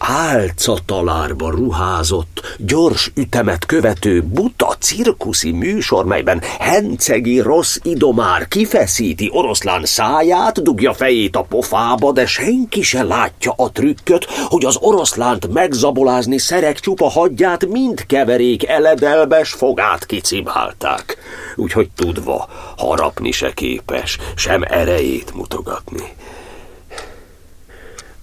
álcatalárba 0.00 1.50
ruházott, 1.50 2.56
gyors 2.58 3.12
ütemet 3.14 3.66
követő 3.66 4.22
buta 4.22 4.76
cirkuszi 4.78 5.50
műsor, 5.50 6.04
melyben 6.04 6.42
hencegi 6.58 7.40
rossz 7.40 7.76
idomár 7.82 8.48
kifeszíti 8.48 9.30
oroszlán 9.32 9.84
száját, 9.84 10.62
dugja 10.62 10.92
fejét 10.92 11.36
a 11.36 11.42
pofába, 11.42 12.12
de 12.12 12.26
senki 12.26 12.82
se 12.82 13.02
látja 13.02 13.52
a 13.56 13.72
trükköt, 13.72 14.24
hogy 14.24 14.64
az 14.64 14.76
oroszlánt 14.80 15.52
megzabolázni 15.52 16.38
szerek 16.38 16.80
csupa 16.80 17.08
hagyját 17.08 17.66
mind 17.66 18.06
keverék 18.06 18.68
eledelbes 18.68 19.52
fogát 19.52 20.06
kicibálták. 20.06 21.16
Úgyhogy 21.56 21.90
tudva, 21.96 22.48
harapni 22.76 23.30
se 23.30 23.52
képes, 23.54 24.18
sem 24.34 24.62
erejét 24.62 25.34
mutogatni 25.34 26.02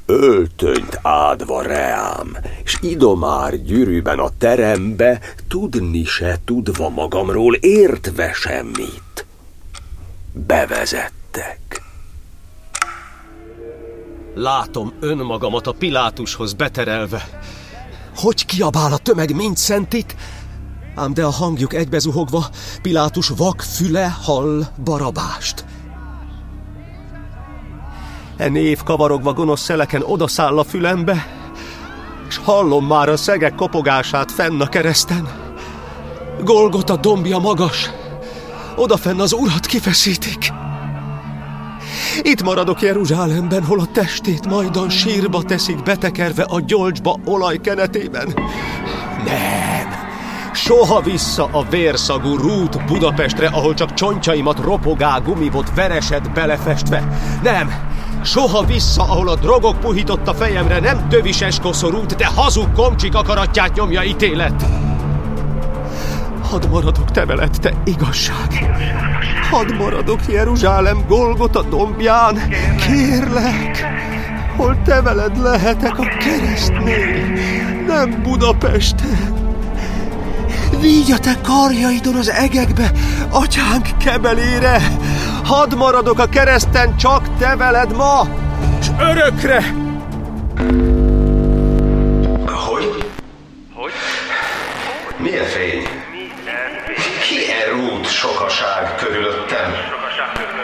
öltönyt 0.07 0.99
ádva 1.01 1.61
reám, 1.61 2.37
és 2.63 2.77
idomár 2.81 3.63
gyűrűben 3.63 4.19
a 4.19 4.29
terembe, 4.37 5.19
tudni 5.47 6.03
se 6.03 6.37
tudva 6.45 6.89
magamról, 6.89 7.55
értve 7.55 8.33
semmit. 8.33 9.25
Bevezettek. 10.33 11.81
Látom 14.35 14.93
önmagamat 14.99 15.67
a 15.67 15.71
Pilátushoz 15.71 16.53
beterelve. 16.53 17.41
Hogy 18.15 18.45
kiabál 18.45 18.93
a 18.93 18.97
tömeg 18.97 19.35
mind 19.35 19.57
szentit? 19.57 20.15
Ám 20.95 21.13
de 21.13 21.25
a 21.25 21.29
hangjuk 21.29 21.73
egybezuhogva, 21.73 22.45
Pilátus 22.81 23.29
vak 23.29 23.61
füle 23.61 24.15
hall 24.21 24.63
barabást. 24.83 25.65
E 28.37 28.49
név 28.49 28.83
kavarogva 28.83 29.33
gonosz 29.33 29.61
szeleken 29.61 30.01
odaszáll 30.05 30.57
a 30.57 30.63
fülembe, 30.63 31.27
és 32.27 32.37
hallom 32.37 32.85
már 32.85 33.09
a 33.09 33.17
szegek 33.17 33.55
kopogását 33.55 34.31
fenn 34.31 34.61
a 34.61 34.67
kereszten. 34.67 35.27
Golgota 36.43 36.95
dombja 36.95 37.37
magas, 37.37 37.89
odafenn 38.75 39.19
az 39.19 39.33
urat 39.33 39.65
kifeszítik. 39.65 40.53
Itt 42.21 42.43
maradok 42.43 42.81
Jeruzsálemben, 42.81 43.63
hol 43.63 43.79
a 43.79 43.87
testét 43.93 44.47
majdan 44.47 44.89
sírba 44.89 45.43
teszik 45.43 45.83
betekerve 45.83 46.43
a 46.43 46.59
gyolcsba 46.59 47.19
olajkenetében. 47.25 48.33
Nem! 49.25 50.05
Soha 50.53 51.01
vissza 51.01 51.49
a 51.51 51.65
vérszagú 51.69 52.35
rút 52.35 52.85
Budapestre, 52.85 53.47
ahol 53.47 53.73
csak 53.73 53.93
csontjaimat 53.93 54.59
ropogá 54.59 55.17
gumibot 55.17 55.75
veresed 55.75 56.31
belefestve. 56.33 57.07
Nem! 57.43 57.71
Soha 58.23 58.63
vissza, 58.63 59.03
ahol 59.03 59.29
a 59.29 59.35
drogok 59.35 59.79
puhított 59.79 60.27
a 60.27 60.33
fejemre 60.33 60.79
nem 60.79 61.07
tövises 61.09 61.59
koszorút, 61.59 62.15
de 62.15 62.25
hazug 62.25 62.71
komcsik 62.71 63.15
akaratját 63.15 63.75
nyomja 63.75 64.03
ítélet. 64.03 64.65
Hadd 66.49 66.69
maradok 66.69 67.11
te 67.11 67.25
veled, 67.25 67.57
te 67.61 67.73
igazság. 67.83 68.75
Hadd 69.49 69.73
maradok 69.73 70.19
Jeruzsálem 70.27 71.05
Golgota 71.07 71.61
dombján. 71.61 72.39
Kérlek, 72.87 73.85
hol 74.57 74.77
te 74.85 75.01
veled 75.01 75.37
lehetek 75.37 75.99
a 75.99 76.07
keresztnél, 76.19 77.25
nem 77.87 78.21
Budapesten. 78.23 79.35
Vígy 80.81 81.11
a 81.11 81.17
te 81.17 81.35
karjaidon 81.43 82.15
az 82.15 82.29
egekbe, 82.29 82.91
atyánk 83.29 83.87
kebelére! 83.97 84.81
Hadd 85.47 85.75
maradok 85.75 86.19
a 86.19 86.29
kereszten 86.29 86.97
csak 86.97 87.37
te 87.37 87.55
veled 87.55 87.95
ma, 87.95 88.27
és 88.79 88.87
örökre! 88.99 89.63
Hogy? 92.45 93.11
Hogy? 93.73 93.91
Milyen 95.17 95.45
fény? 95.45 95.87
Ki 97.21 97.51
erút 97.51 98.07
sokaság 98.07 98.95
körülöttem? 98.95 99.75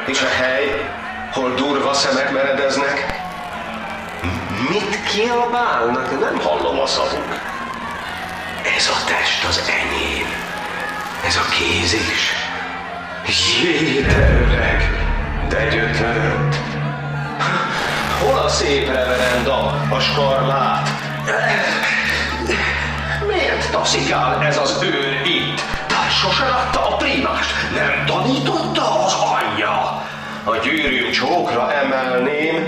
És 0.06 0.22
a 0.22 0.44
hely, 0.44 0.90
hol 1.32 1.54
durva 1.54 1.94
szemek 1.94 2.32
meredeznek? 2.32 3.22
Mit 4.70 5.04
kiabálnak? 5.04 6.20
Nem 6.20 6.40
hallom 6.40 6.80
a 6.80 6.86
szavuk. 6.86 7.40
Ez 8.78 8.88
a 8.88 9.06
test 9.06 9.46
az 9.48 9.64
enyém. 9.70 10.28
Ez 11.26 11.36
a 11.36 11.46
kéz 11.50 11.94
is. 11.94 12.52
Jé, 13.28 14.02
de 14.02 14.42
öreg, 14.42 14.82
de. 15.50 15.64
Hol 18.22 18.38
a 18.38 18.48
szép 18.48 18.88
reverenda, 18.88 19.66
a 19.90 20.00
skarlát? 20.00 20.90
Miért 23.28 23.72
taszikál 23.72 24.44
ez 24.44 24.58
az 24.58 24.84
őr 24.84 25.22
itt? 25.26 25.62
Tehát 25.88 26.12
sose 26.12 26.46
látta 26.46 26.88
a 26.88 26.96
primást, 26.96 27.56
nem 27.76 28.06
tanította 28.06 29.06
az 29.06 29.14
anyja. 29.14 30.04
A 30.44 30.56
gyűrűm 30.64 31.12
csókra 31.12 31.74
emelném. 31.74 32.68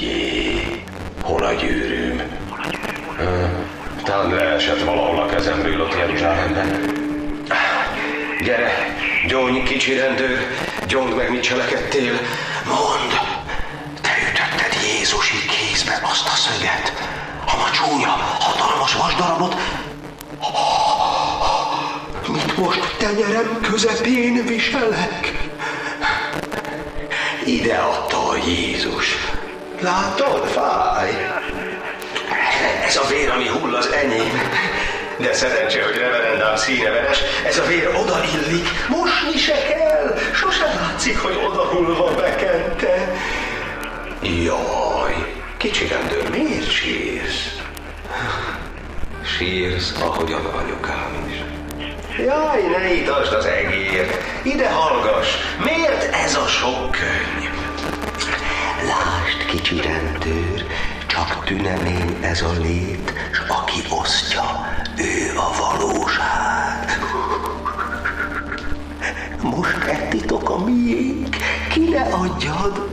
Jé, 0.00 0.82
hol 1.22 1.42
a 1.42 1.52
gyűrűm? 1.52 2.22
Talán 4.04 4.34
leesett 4.34 4.82
valahol 4.82 5.22
a 5.22 5.26
kezemből 5.26 5.80
ott 5.80 5.98
Jeruzsálemben. 5.98 7.08
Gyere, 8.44 8.96
gyóny, 9.26 9.64
kicsi 9.64 9.94
rendőr, 9.94 10.46
gyónd 10.86 11.16
meg, 11.16 11.30
mit 11.30 11.42
cselekedtél. 11.42 12.12
Mondd, 12.64 13.10
te 14.00 14.10
ütötted 14.30 14.82
Jézusi 14.82 15.36
kézbe 15.46 16.00
azt 16.02 16.26
a 16.26 16.34
szöget, 16.34 16.92
a 17.46 17.56
macsúnya, 17.56 18.08
hatalmas 18.38 18.94
vasdarabot, 18.94 19.56
mit 22.28 22.56
most 22.56 22.96
tenyerem 22.98 23.60
közepén 23.60 24.46
viselek. 24.46 25.32
Ide 27.44 27.76
adta 27.76 28.36
Jézus. 28.46 29.16
Látod, 29.80 30.48
fáj? 30.48 31.10
Ez 32.86 32.96
a 32.96 33.06
vér, 33.08 33.30
ami 33.30 33.46
hull 33.46 33.74
az 33.74 33.86
enyém. 33.86 34.40
De 35.20 35.32
szerencse, 35.32 35.84
hogy 35.84 35.96
reverendám 35.96 36.56
színeveres, 36.56 37.18
ez 37.46 37.58
a 37.58 37.66
vér 37.66 37.88
odaillik, 37.88 38.68
mosni 38.88 39.38
se 39.38 39.62
kell, 39.68 40.18
sosem 40.34 40.68
látszik, 40.80 41.18
hogy 41.18 41.40
odahullva 41.46 42.14
bekente. 42.14 43.14
Jaj, 44.22 45.34
kicsi 45.56 45.86
rendőr, 45.86 46.30
miért 46.30 46.70
sírsz? 46.70 47.60
Sírsz, 49.36 49.94
ahogyan 50.02 50.44
anyukám 50.44 51.26
is. 51.28 51.36
Jaj, 52.18 52.62
ne 52.78 52.92
itasd 52.92 53.32
az 53.32 53.44
egért, 53.44 54.16
ide 54.42 54.70
hallgass, 54.70 55.28
miért 55.64 56.14
ez 56.14 56.36
a 56.36 56.46
sok 56.46 56.90
könyv? 56.90 57.50
Lásd, 58.86 59.44
kicsi 59.46 59.80
rendőr, 59.80 60.64
csak 61.06 61.44
tünemény 61.44 62.16
ez 62.20 62.42
a 62.42 62.52
lét, 62.60 63.12
s 63.32 63.49
Most 69.60 69.84
ettitok 69.84 70.50
a 70.50 70.64
miénk, 70.64 71.36
ki 71.72 71.80
ne 71.80 72.02
adjad? 72.02 72.88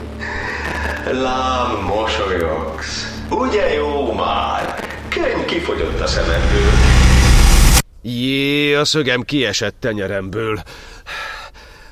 Lám, 1.12 1.84
mosolyogsz. 1.86 3.22
Ugye 3.30 3.74
jó 3.74 4.14
már? 4.14 4.88
Könyv 5.10 5.46
kifogyott 5.46 6.00
a 6.00 6.08
szememből. 6.08 6.72
Jé, 8.02 8.74
a 8.74 8.86
szögem 8.86 9.22
kiesett 9.22 9.76
tenyeremből. 9.80 10.64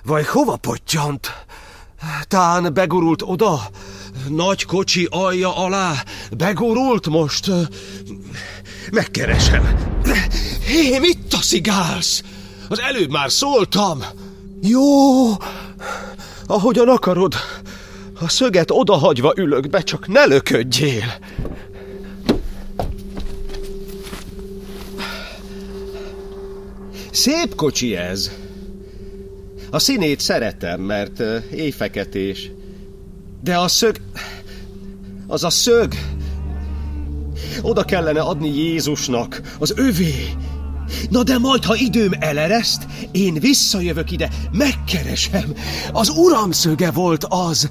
Vagy 0.03 0.27
hova 0.27 0.55
pottyant? 0.55 1.45
Tán 2.27 2.73
begurult 2.73 3.21
oda? 3.21 3.59
Nagy 4.27 4.65
kocsi 4.65 5.07
alja 5.09 5.55
alá? 5.57 5.93
Begurult 6.37 7.07
most? 7.07 7.51
Megkeresem. 8.91 9.75
Hé, 10.65 10.99
mit 10.99 11.27
taszigálsz? 11.27 12.23
Az 12.69 12.79
előbb 12.79 13.09
már 13.09 13.31
szóltam. 13.31 14.03
Jó, 14.67 15.31
ahogyan 16.45 16.89
akarod. 16.89 17.33
A 18.19 18.29
szöget 18.29 18.71
odahagyva 18.71 19.33
ülök 19.37 19.69
be, 19.69 19.81
csak 19.81 20.07
ne 20.07 20.25
löködjél. 20.25 21.03
Szép 27.11 27.55
kocsi 27.55 27.95
ez. 27.95 28.31
A 29.69 29.79
színét 29.79 30.19
szeretem, 30.19 30.81
mert 30.81 31.23
éjfeketés. 31.51 32.51
De 33.43 33.57
a 33.57 33.67
szög... 33.67 33.95
Az 35.27 35.43
a 35.43 35.49
szög... 35.49 35.93
Oda 37.61 37.83
kellene 37.83 38.21
adni 38.21 38.57
Jézusnak, 38.57 39.41
az 39.59 39.73
övé. 39.75 40.33
Na 41.09 41.23
de 41.23 41.37
majd, 41.37 41.63
ha 41.63 41.75
időm 41.75 42.11
elereszt, 42.19 42.85
én 43.11 43.33
visszajövök 43.33 44.11
ide, 44.11 44.29
megkeresem. 44.51 45.53
Az 45.91 46.09
uram 46.09 46.51
szöge 46.51 46.91
volt 46.91 47.25
az. 47.29 47.69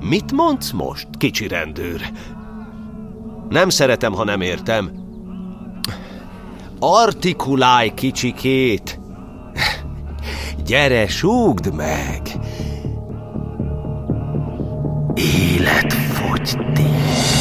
Mit 0.00 0.32
mondsz 0.32 0.70
most, 0.70 1.06
kicsi 1.18 1.48
rendőr? 1.48 2.12
Nem 3.48 3.68
szeretem, 3.68 4.12
ha 4.12 4.24
nem 4.24 4.40
értem. 4.40 4.90
Artikulálj 6.78 7.94
kicsikét! 7.94 9.00
Gyere, 10.64 11.08
súgd 11.08 11.74
meg! 11.74 12.38
Életfogytig! 15.14 17.37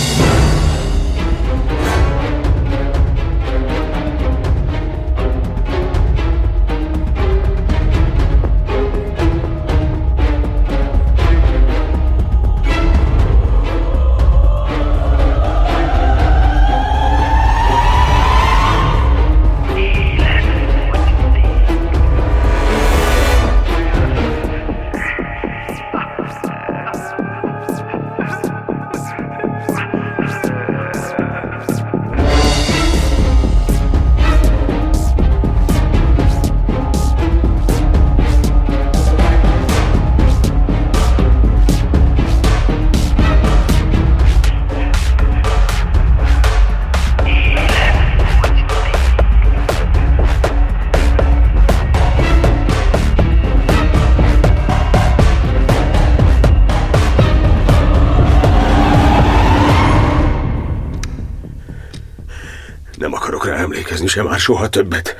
Se 64.18 64.24
már 64.24 64.40
soha 64.40 64.70
többet. 64.70 65.16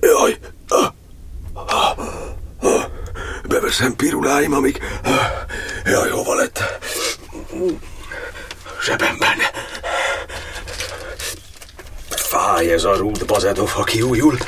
Jaj! 0.00 0.38
Beveszem 3.48 3.96
piruláim, 3.96 4.52
amíg... 4.52 4.82
Jaj, 5.84 6.10
hova 6.10 6.34
lett? 6.34 6.80
Zsebemben. 8.82 9.38
Fáj 12.08 12.72
ez 12.72 12.84
a 12.84 12.96
rút 12.96 13.26
bazedov, 13.26 13.70
ha 13.70 13.82
kiújul. 13.82 14.38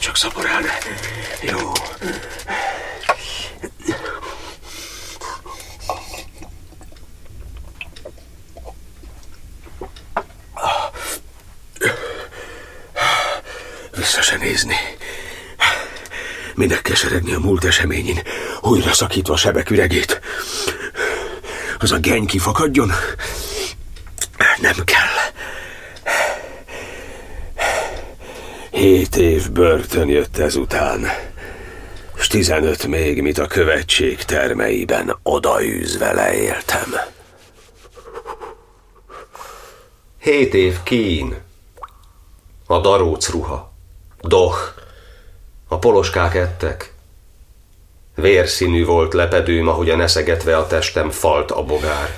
Csak 0.00 0.16
szaporán. 0.16 0.64
Jó. 1.42 1.72
Vissza 14.00 14.22
se 14.22 14.29
nézni. 14.40 14.76
Minek 16.54 16.82
keseregni 16.82 17.32
a 17.32 17.38
múlt 17.38 17.64
eseményin, 17.64 18.22
újra 18.60 18.92
szakítva 18.92 19.32
a 19.32 19.36
sebek 19.36 19.70
üregét. 19.70 20.20
Az 21.78 21.92
a 21.92 21.98
geny 21.98 22.26
kifakadjon? 22.26 22.92
Nem 24.60 24.84
kell. 24.84 25.30
Hét 28.70 29.16
év 29.16 29.50
börtön 29.50 30.08
jött 30.08 30.36
ezután, 30.36 31.06
s 32.18 32.26
tizenöt 32.26 32.86
még, 32.86 33.22
mit 33.22 33.38
a 33.38 33.46
követség 33.46 34.22
termeiben 34.22 35.18
odaűzve 35.22 36.12
leéltem. 36.12 36.94
Hét 40.18 40.54
év 40.54 40.82
kín. 40.82 41.36
A 42.66 42.78
daróc 42.78 43.30
ruha. 43.30 43.69
Doh. 44.20 44.56
A 45.68 45.78
poloskák 45.78 46.34
ettek. 46.34 46.92
Vérszínű 48.14 48.84
volt 48.84 49.14
lepedőm, 49.14 49.68
ahogy 49.68 49.90
a 49.90 49.96
neszegetve 49.96 50.56
a 50.56 50.66
testem 50.66 51.10
falt 51.10 51.50
a 51.50 51.64
bogár. 51.64 52.08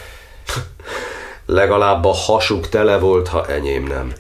Legalább 1.47 2.05
a 2.05 2.13
hasuk 2.13 2.69
tele 2.69 2.99
volt, 2.99 3.29
ha 3.29 3.47
enyém 3.47 3.85
nem. 3.85 4.13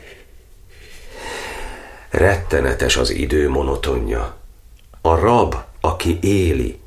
Rettenetes 2.11 2.97
az 2.97 3.11
idő 3.11 3.49
monotonja. 3.49 4.35
A 5.01 5.15
rab, 5.15 5.55
aki 5.81 6.19
éli, 6.23 6.81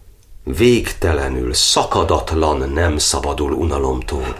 végtelenül, 0.44 1.54
szakadatlan 1.54 2.70
nem 2.70 2.98
szabadul 2.98 3.52
unalomtól. 3.52 4.36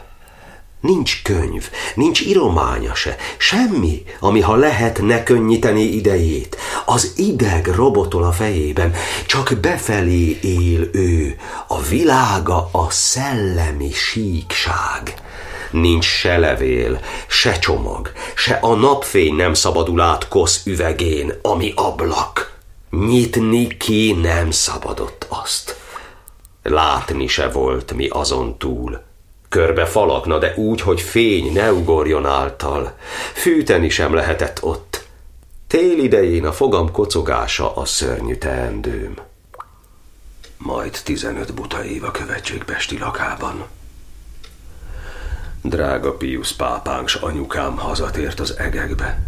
Nincs 0.86 1.22
könyv, 1.24 1.70
nincs 1.96 2.22
irománya 2.22 2.96
se, 2.96 3.16
semmi, 3.38 4.04
ami 4.20 4.40
ha 4.42 4.56
lehet 4.56 5.02
ne 5.02 5.24
könnyíteni 5.24 5.82
idejét. 5.82 6.58
Az 6.86 7.14
ideg 7.16 7.68
robotol 7.68 8.24
a 8.24 8.32
fejében, 8.32 8.94
csak 9.26 9.54
befelé 9.62 10.40
él 10.42 10.90
ő, 10.92 11.36
a 11.68 11.82
világa 11.82 12.70
a 12.72 12.90
szellemi 12.90 13.92
síkság. 13.92 15.14
Nincs 15.72 16.06
se 16.06 16.38
levél, 16.38 17.00
se 17.28 17.60
csomag, 17.60 18.12
se 18.36 18.54
a 18.54 18.76
napfény 18.76 19.36
nem 19.36 19.54
szabadul 19.54 20.02
át 20.02 20.28
kosz 20.28 20.66
üvegén, 20.66 21.34
ami 21.42 21.74
ablak. 21.76 22.58
Nyitni 22.90 23.78
ki 23.78 24.12
nem 24.22 24.52
szabadott 24.52 25.26
azt. 25.30 25.80
Látni 26.64 27.28
se 27.28 27.50
volt 27.50 27.94
mi 27.94 28.08
azon 28.08 28.58
túl. 28.58 29.14
Körbe 29.50 29.86
falakna, 29.86 30.38
de 30.38 30.54
úgy, 30.56 30.82
hogy 30.82 31.02
fény 31.02 31.54
ne 31.54 31.74
ugorjon 31.74 32.26
által. 32.26 32.94
Fűteni 33.34 33.90
sem 33.90 34.14
lehetett 34.14 34.64
ott. 34.64 35.08
Tél 35.68 35.98
idején 35.98 36.46
a 36.46 36.52
fogam 36.52 36.92
kocogása 36.92 37.76
a 37.76 37.86
szörnyű 37.86 38.36
teendőm. 38.36 39.14
Majd 40.58 41.00
tizenöt 41.04 41.54
buta 41.54 41.84
év 41.84 42.04
a 42.04 42.12
követségpesti 42.12 42.98
lakában. 42.98 43.66
Drága 45.62 46.14
Pius 46.14 46.54
pápánk 46.54 47.08
s 47.08 47.16
anyukám 47.16 47.78
hazatért 47.78 48.40
az 48.40 48.58
egekbe. 48.58 49.20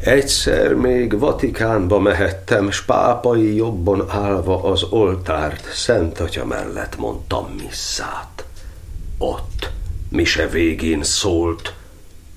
Egyszer 0.00 0.74
még 0.74 1.18
Vatikánba 1.18 1.98
mehettem, 1.98 2.70
s 2.70 2.82
pápai 2.82 3.54
jobban 3.56 4.10
állva 4.10 4.62
az 4.62 4.82
oltárt, 4.82 5.74
Szent 5.74 6.20
Atya 6.20 6.44
mellett 6.44 6.96
mondtam 6.96 7.54
misszát. 7.62 8.44
Ott, 9.22 9.70
mise 10.08 10.48
végén 10.48 11.02
szólt, 11.02 11.74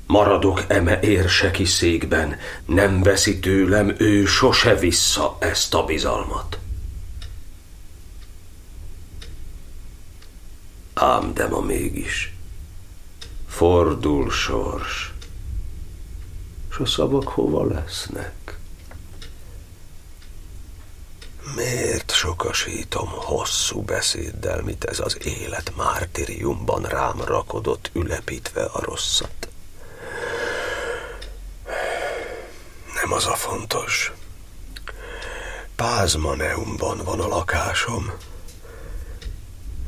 maradok 0.08 0.63
eme 0.67 1.00
érseki 1.00 1.65
székben, 1.65 2.38
nem 2.65 3.04
veszi 3.04 3.39
tőlem 3.39 3.96
ő 3.98 4.26
sose 4.26 4.76
vissza 4.76 5.38
ezt 5.39 5.74
a 5.74 5.84
bizalmat. 5.86 6.60
Ám 10.93 11.34
de 11.34 11.48
ma 11.48 11.62
mégis 11.62 12.36
fordul 13.48 14.32
sors, 14.32 15.13
s 16.69 16.80
a 16.80 16.86
szavak 16.86 17.28
hova 17.28 17.65
lesznek? 17.65 18.58
Miért 21.56 22.12
sokasítom 22.12 23.10
hosszú 23.10 23.82
beszéddel, 23.82 24.62
mit 24.62 24.84
ez 24.84 24.99
az 24.99 25.17
élet 25.25 25.75
mártiriumban 25.75 26.84
rám 26.84 27.21
rakodott, 27.21 27.89
ülepítve 27.93 28.63
a 28.63 28.79
rosszat? 28.82 29.47
Nem 33.01 33.12
az 33.12 33.25
a 33.25 33.36
fontos. 33.36 34.12
Pázmaneumban 35.75 36.97
van 36.97 37.19
a 37.19 37.27
lakásom, 37.27 38.12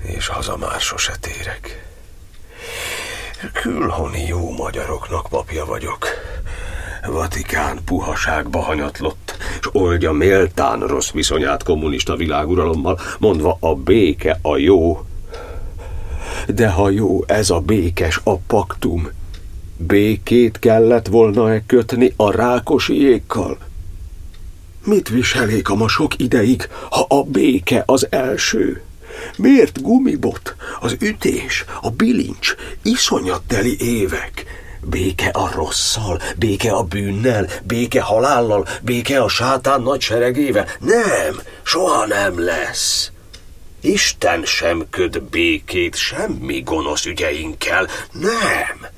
és 0.01 0.27
haza 0.27 0.57
már 0.57 0.79
sose 0.79 1.15
térek. 1.19 1.87
Külhoni 3.53 4.25
jó 4.25 4.51
magyaroknak 4.51 5.27
papja 5.27 5.65
vagyok. 5.65 6.07
Vatikán 7.07 7.79
puhaságba 7.85 8.59
hanyatlott, 8.59 9.37
és 9.59 9.69
oldja 9.71 10.11
méltán 10.11 10.79
rossz 10.79 11.11
viszonyát 11.11 11.63
kommunista 11.63 12.15
világuralommal, 12.15 12.99
mondva 13.19 13.57
a 13.59 13.75
béke 13.75 14.39
a 14.41 14.57
jó. 14.57 15.05
De 16.47 16.69
ha 16.69 16.89
jó 16.89 17.23
ez 17.27 17.49
a 17.49 17.59
békes 17.59 18.19
a 18.23 18.35
paktum, 18.37 19.09
békét 19.77 20.59
kellett 20.59 21.07
volna-e 21.07 21.63
kötni 21.65 22.13
a 22.15 22.31
rákosiékkal? 22.31 23.57
Mit 24.83 25.09
viselék 25.09 25.69
a 25.69 25.75
ma 25.75 25.87
sok 25.87 26.19
ideig, 26.19 26.69
ha 26.89 27.05
a 27.09 27.23
béke 27.23 27.83
az 27.85 28.07
első? 28.09 28.81
Miért 29.37 29.81
gumibot, 29.81 30.55
az 30.79 30.95
ütés, 30.99 31.65
a 31.81 31.89
bilincs, 31.89 32.55
iszonyat 32.81 33.41
teli 33.47 33.75
évek? 33.79 34.63
Béke 34.89 35.29
a 35.29 35.51
rosszal, 35.53 36.21
béke 36.37 36.71
a 36.71 36.83
bűnnel, 36.83 37.49
béke 37.63 38.01
halállal, 38.01 38.67
béke 38.81 39.21
a 39.21 39.27
sátán 39.27 39.81
nagy 39.81 40.01
seregével. 40.01 40.67
Nem, 40.79 41.41
soha 41.63 42.05
nem 42.05 42.43
lesz. 42.43 43.11
Isten 43.81 44.45
sem 44.45 44.85
köd 44.89 45.21
békét 45.21 45.95
semmi 45.95 46.61
gonosz 46.61 47.05
ügyeinkkel. 47.05 47.87
Nem. 48.11 48.93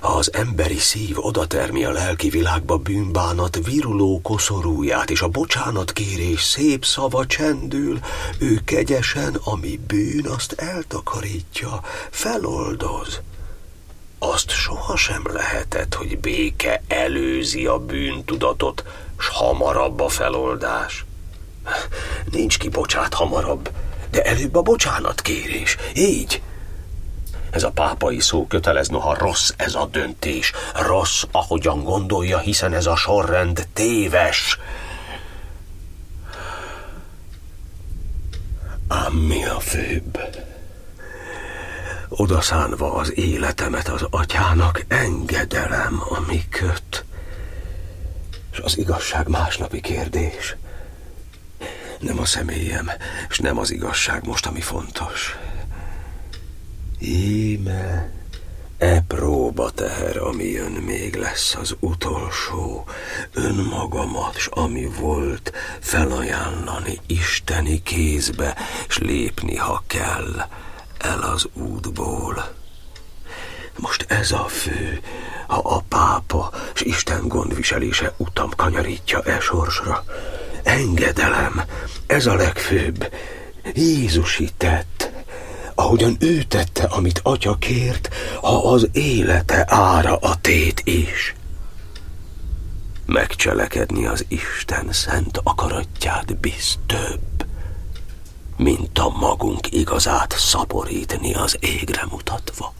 Az 0.00 0.32
emberi 0.32 0.78
szív 0.78 1.16
odatermi 1.18 1.84
a 1.84 1.90
lelki 1.90 2.28
világba 2.28 2.76
bűnbánat 2.76 3.58
viruló 3.64 4.20
koszorúját, 4.22 5.10
és 5.10 5.20
a 5.20 5.28
bocsánat 5.28 5.92
kérés 5.92 6.42
szép 6.42 6.84
szava 6.84 7.26
csendül, 7.26 7.98
ő 8.38 8.60
kegyesen, 8.64 9.38
ami 9.44 9.80
bűn, 9.86 10.26
azt 10.26 10.52
eltakarítja, 10.52 11.80
feloldoz. 12.10 13.20
Azt 14.32 14.50
sohasem 14.50 15.22
lehetett, 15.32 15.94
hogy 15.94 16.18
béke 16.18 16.82
előzi 16.88 17.66
a 17.66 17.78
bűntudatot, 17.78 18.84
s 19.18 19.28
hamarabb 19.28 20.00
a 20.00 20.08
feloldás. 20.08 21.04
Nincs 22.30 22.58
kibocsát 22.58 23.14
hamarabb, 23.14 23.70
de 24.10 24.22
előbb 24.22 24.54
a 24.54 24.62
bocsánat 24.62 25.20
kérés. 25.20 25.76
Így. 25.94 26.42
Ez 27.50 27.62
a 27.62 27.70
pápai 27.70 28.20
szó 28.20 28.46
kötelez, 28.46 28.88
noha 28.88 29.14
rossz 29.14 29.50
ez 29.56 29.74
a 29.74 29.86
döntés. 29.86 30.52
Rossz, 30.74 31.22
ahogyan 31.30 31.82
gondolja, 31.82 32.38
hiszen 32.38 32.74
ez 32.74 32.86
a 32.86 32.96
sorrend 32.96 33.68
téves. 33.72 34.58
Ám 38.88 39.12
mi 39.12 39.44
a 39.44 39.60
főbb? 39.60 40.18
Odaszánva 42.16 42.94
az 42.94 43.18
életemet 43.18 43.88
az 43.88 44.06
atyának 44.10 44.84
engedelem, 44.88 46.02
ami 46.08 46.48
köt. 46.48 47.04
És 48.52 48.58
az 48.58 48.78
igazság 48.78 49.28
másnapi 49.28 49.80
kérdés. 49.80 50.56
Nem 52.00 52.18
a 52.18 52.24
személyem, 52.24 52.90
és 53.28 53.38
nem 53.38 53.58
az 53.58 53.70
igazság 53.70 54.26
most, 54.26 54.46
ami 54.46 54.60
fontos. 54.60 55.36
Íme, 56.98 58.10
e 58.78 59.00
próba 59.00 59.70
teher, 59.70 60.16
ami 60.16 60.44
jön 60.44 60.72
még 60.72 61.14
lesz 61.14 61.54
az 61.54 61.76
utolsó, 61.80 62.84
önmagamat, 63.32 64.36
s 64.36 64.46
ami 64.46 64.86
volt, 65.00 65.52
felajánlani 65.80 67.00
isteni 67.06 67.82
kézbe, 67.82 68.56
s 68.88 68.98
lépni, 68.98 69.56
ha 69.56 69.82
kell, 69.86 70.46
el 71.04 71.20
az 71.20 71.48
útból. 71.52 72.54
Most 73.76 74.04
ez 74.08 74.32
a 74.32 74.44
fő, 74.48 75.00
ha 75.46 75.58
a 75.58 75.84
pápa 75.88 76.50
s 76.74 76.80
Isten 76.80 77.28
gondviselése 77.28 78.14
utam 78.16 78.50
kanyarítja 78.56 79.22
e 79.22 79.40
sorsra. 79.40 80.04
Engedelem, 80.62 81.62
ez 82.06 82.26
a 82.26 82.34
legfőbb. 82.34 83.12
Jézusi 83.74 84.50
tett, 84.56 85.10
ahogyan 85.74 86.16
ő 86.20 86.42
tette, 86.42 86.84
amit 86.84 87.20
atya 87.22 87.56
kért, 87.58 88.14
ha 88.40 88.72
az 88.72 88.88
élete 88.92 89.64
ára 89.68 90.16
a 90.16 90.36
tét 90.40 90.80
is. 90.84 91.34
Megcselekedni 93.06 94.06
az 94.06 94.24
Isten 94.28 94.92
szent 94.92 95.40
akaratját 95.42 96.36
bizt 96.36 96.78
több, 96.86 97.43
mint 98.56 98.98
a 98.98 99.08
magunk 99.08 99.72
igazát 99.72 100.34
szaporítni 100.38 101.34
az 101.34 101.56
égre 101.60 102.06
mutatva. 102.10 102.72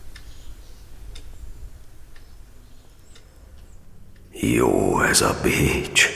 Jó 4.31 5.01
ez 5.03 5.21
a 5.21 5.37
Bécs, 5.43 6.09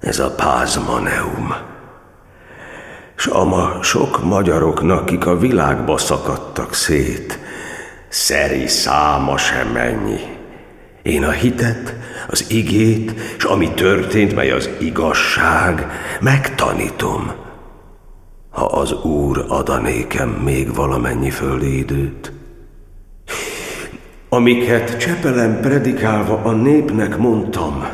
ez 0.00 0.18
a 0.18 0.30
Pázmaneum, 0.30 1.54
s 3.16 3.26
ama 3.26 3.82
sok 3.82 4.24
magyaroknak, 4.24 5.06
kik 5.06 5.26
a 5.26 5.38
világba 5.38 5.98
szakadtak 5.98 6.74
szét, 6.74 7.38
Szeri 8.08 8.66
száma 8.66 9.38
sem 9.38 9.68
mennyi. 9.68 10.20
Én 11.02 11.24
a 11.24 11.30
hitet, 11.30 11.94
az 12.28 12.50
igét, 12.50 13.12
és 13.36 13.44
ami 13.44 13.70
történt, 13.70 14.34
mely 14.34 14.50
az 14.50 14.70
igazság, 14.78 15.86
megtanítom. 16.20 17.45
Ha 18.56 18.64
az 18.64 18.92
Úr 18.92 19.44
adanékem 19.48 20.28
még 20.28 20.74
valamennyi 20.74 21.30
földi 21.30 21.78
időt. 21.78 22.32
Amiket 24.28 24.96
Csepelen 24.96 25.60
predikálva 25.60 26.40
a 26.42 26.52
népnek 26.52 27.16
mondtam, 27.16 27.86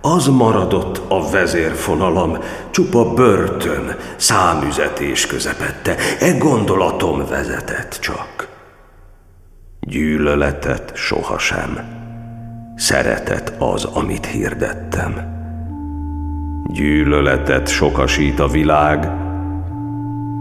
az 0.00 0.26
maradott 0.26 1.02
a 1.08 1.30
vezérfonalam, 1.30 2.38
csupa 2.70 3.14
börtön, 3.14 3.96
számüzetés 4.16 5.26
közepette, 5.26 5.96
e 6.20 6.38
gondolatom 6.38 7.26
vezetett 7.28 7.98
csak. 8.00 8.48
Gyűlöletet 9.80 10.92
sohasem, 10.94 11.78
szeretet 12.76 13.52
az, 13.58 13.84
amit 13.84 14.26
hirdettem. 14.26 15.38
Gyűlöletet 16.72 17.68
sokasít 17.68 18.40
a 18.40 18.48
világ, 18.48 19.28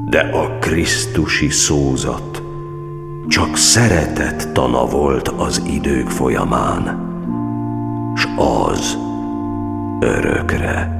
de 0.10 0.20
a 0.20 0.58
Krisztusi 0.60 1.50
szózat 1.50 2.44
csak 3.28 3.58
szeretet 3.58 4.52
tana 4.54 4.86
volt 4.86 5.28
az 5.28 5.62
idők 5.66 6.10
folyamán, 6.10 7.08
s 8.16 8.28
az 8.38 8.98
örök. 10.00 10.99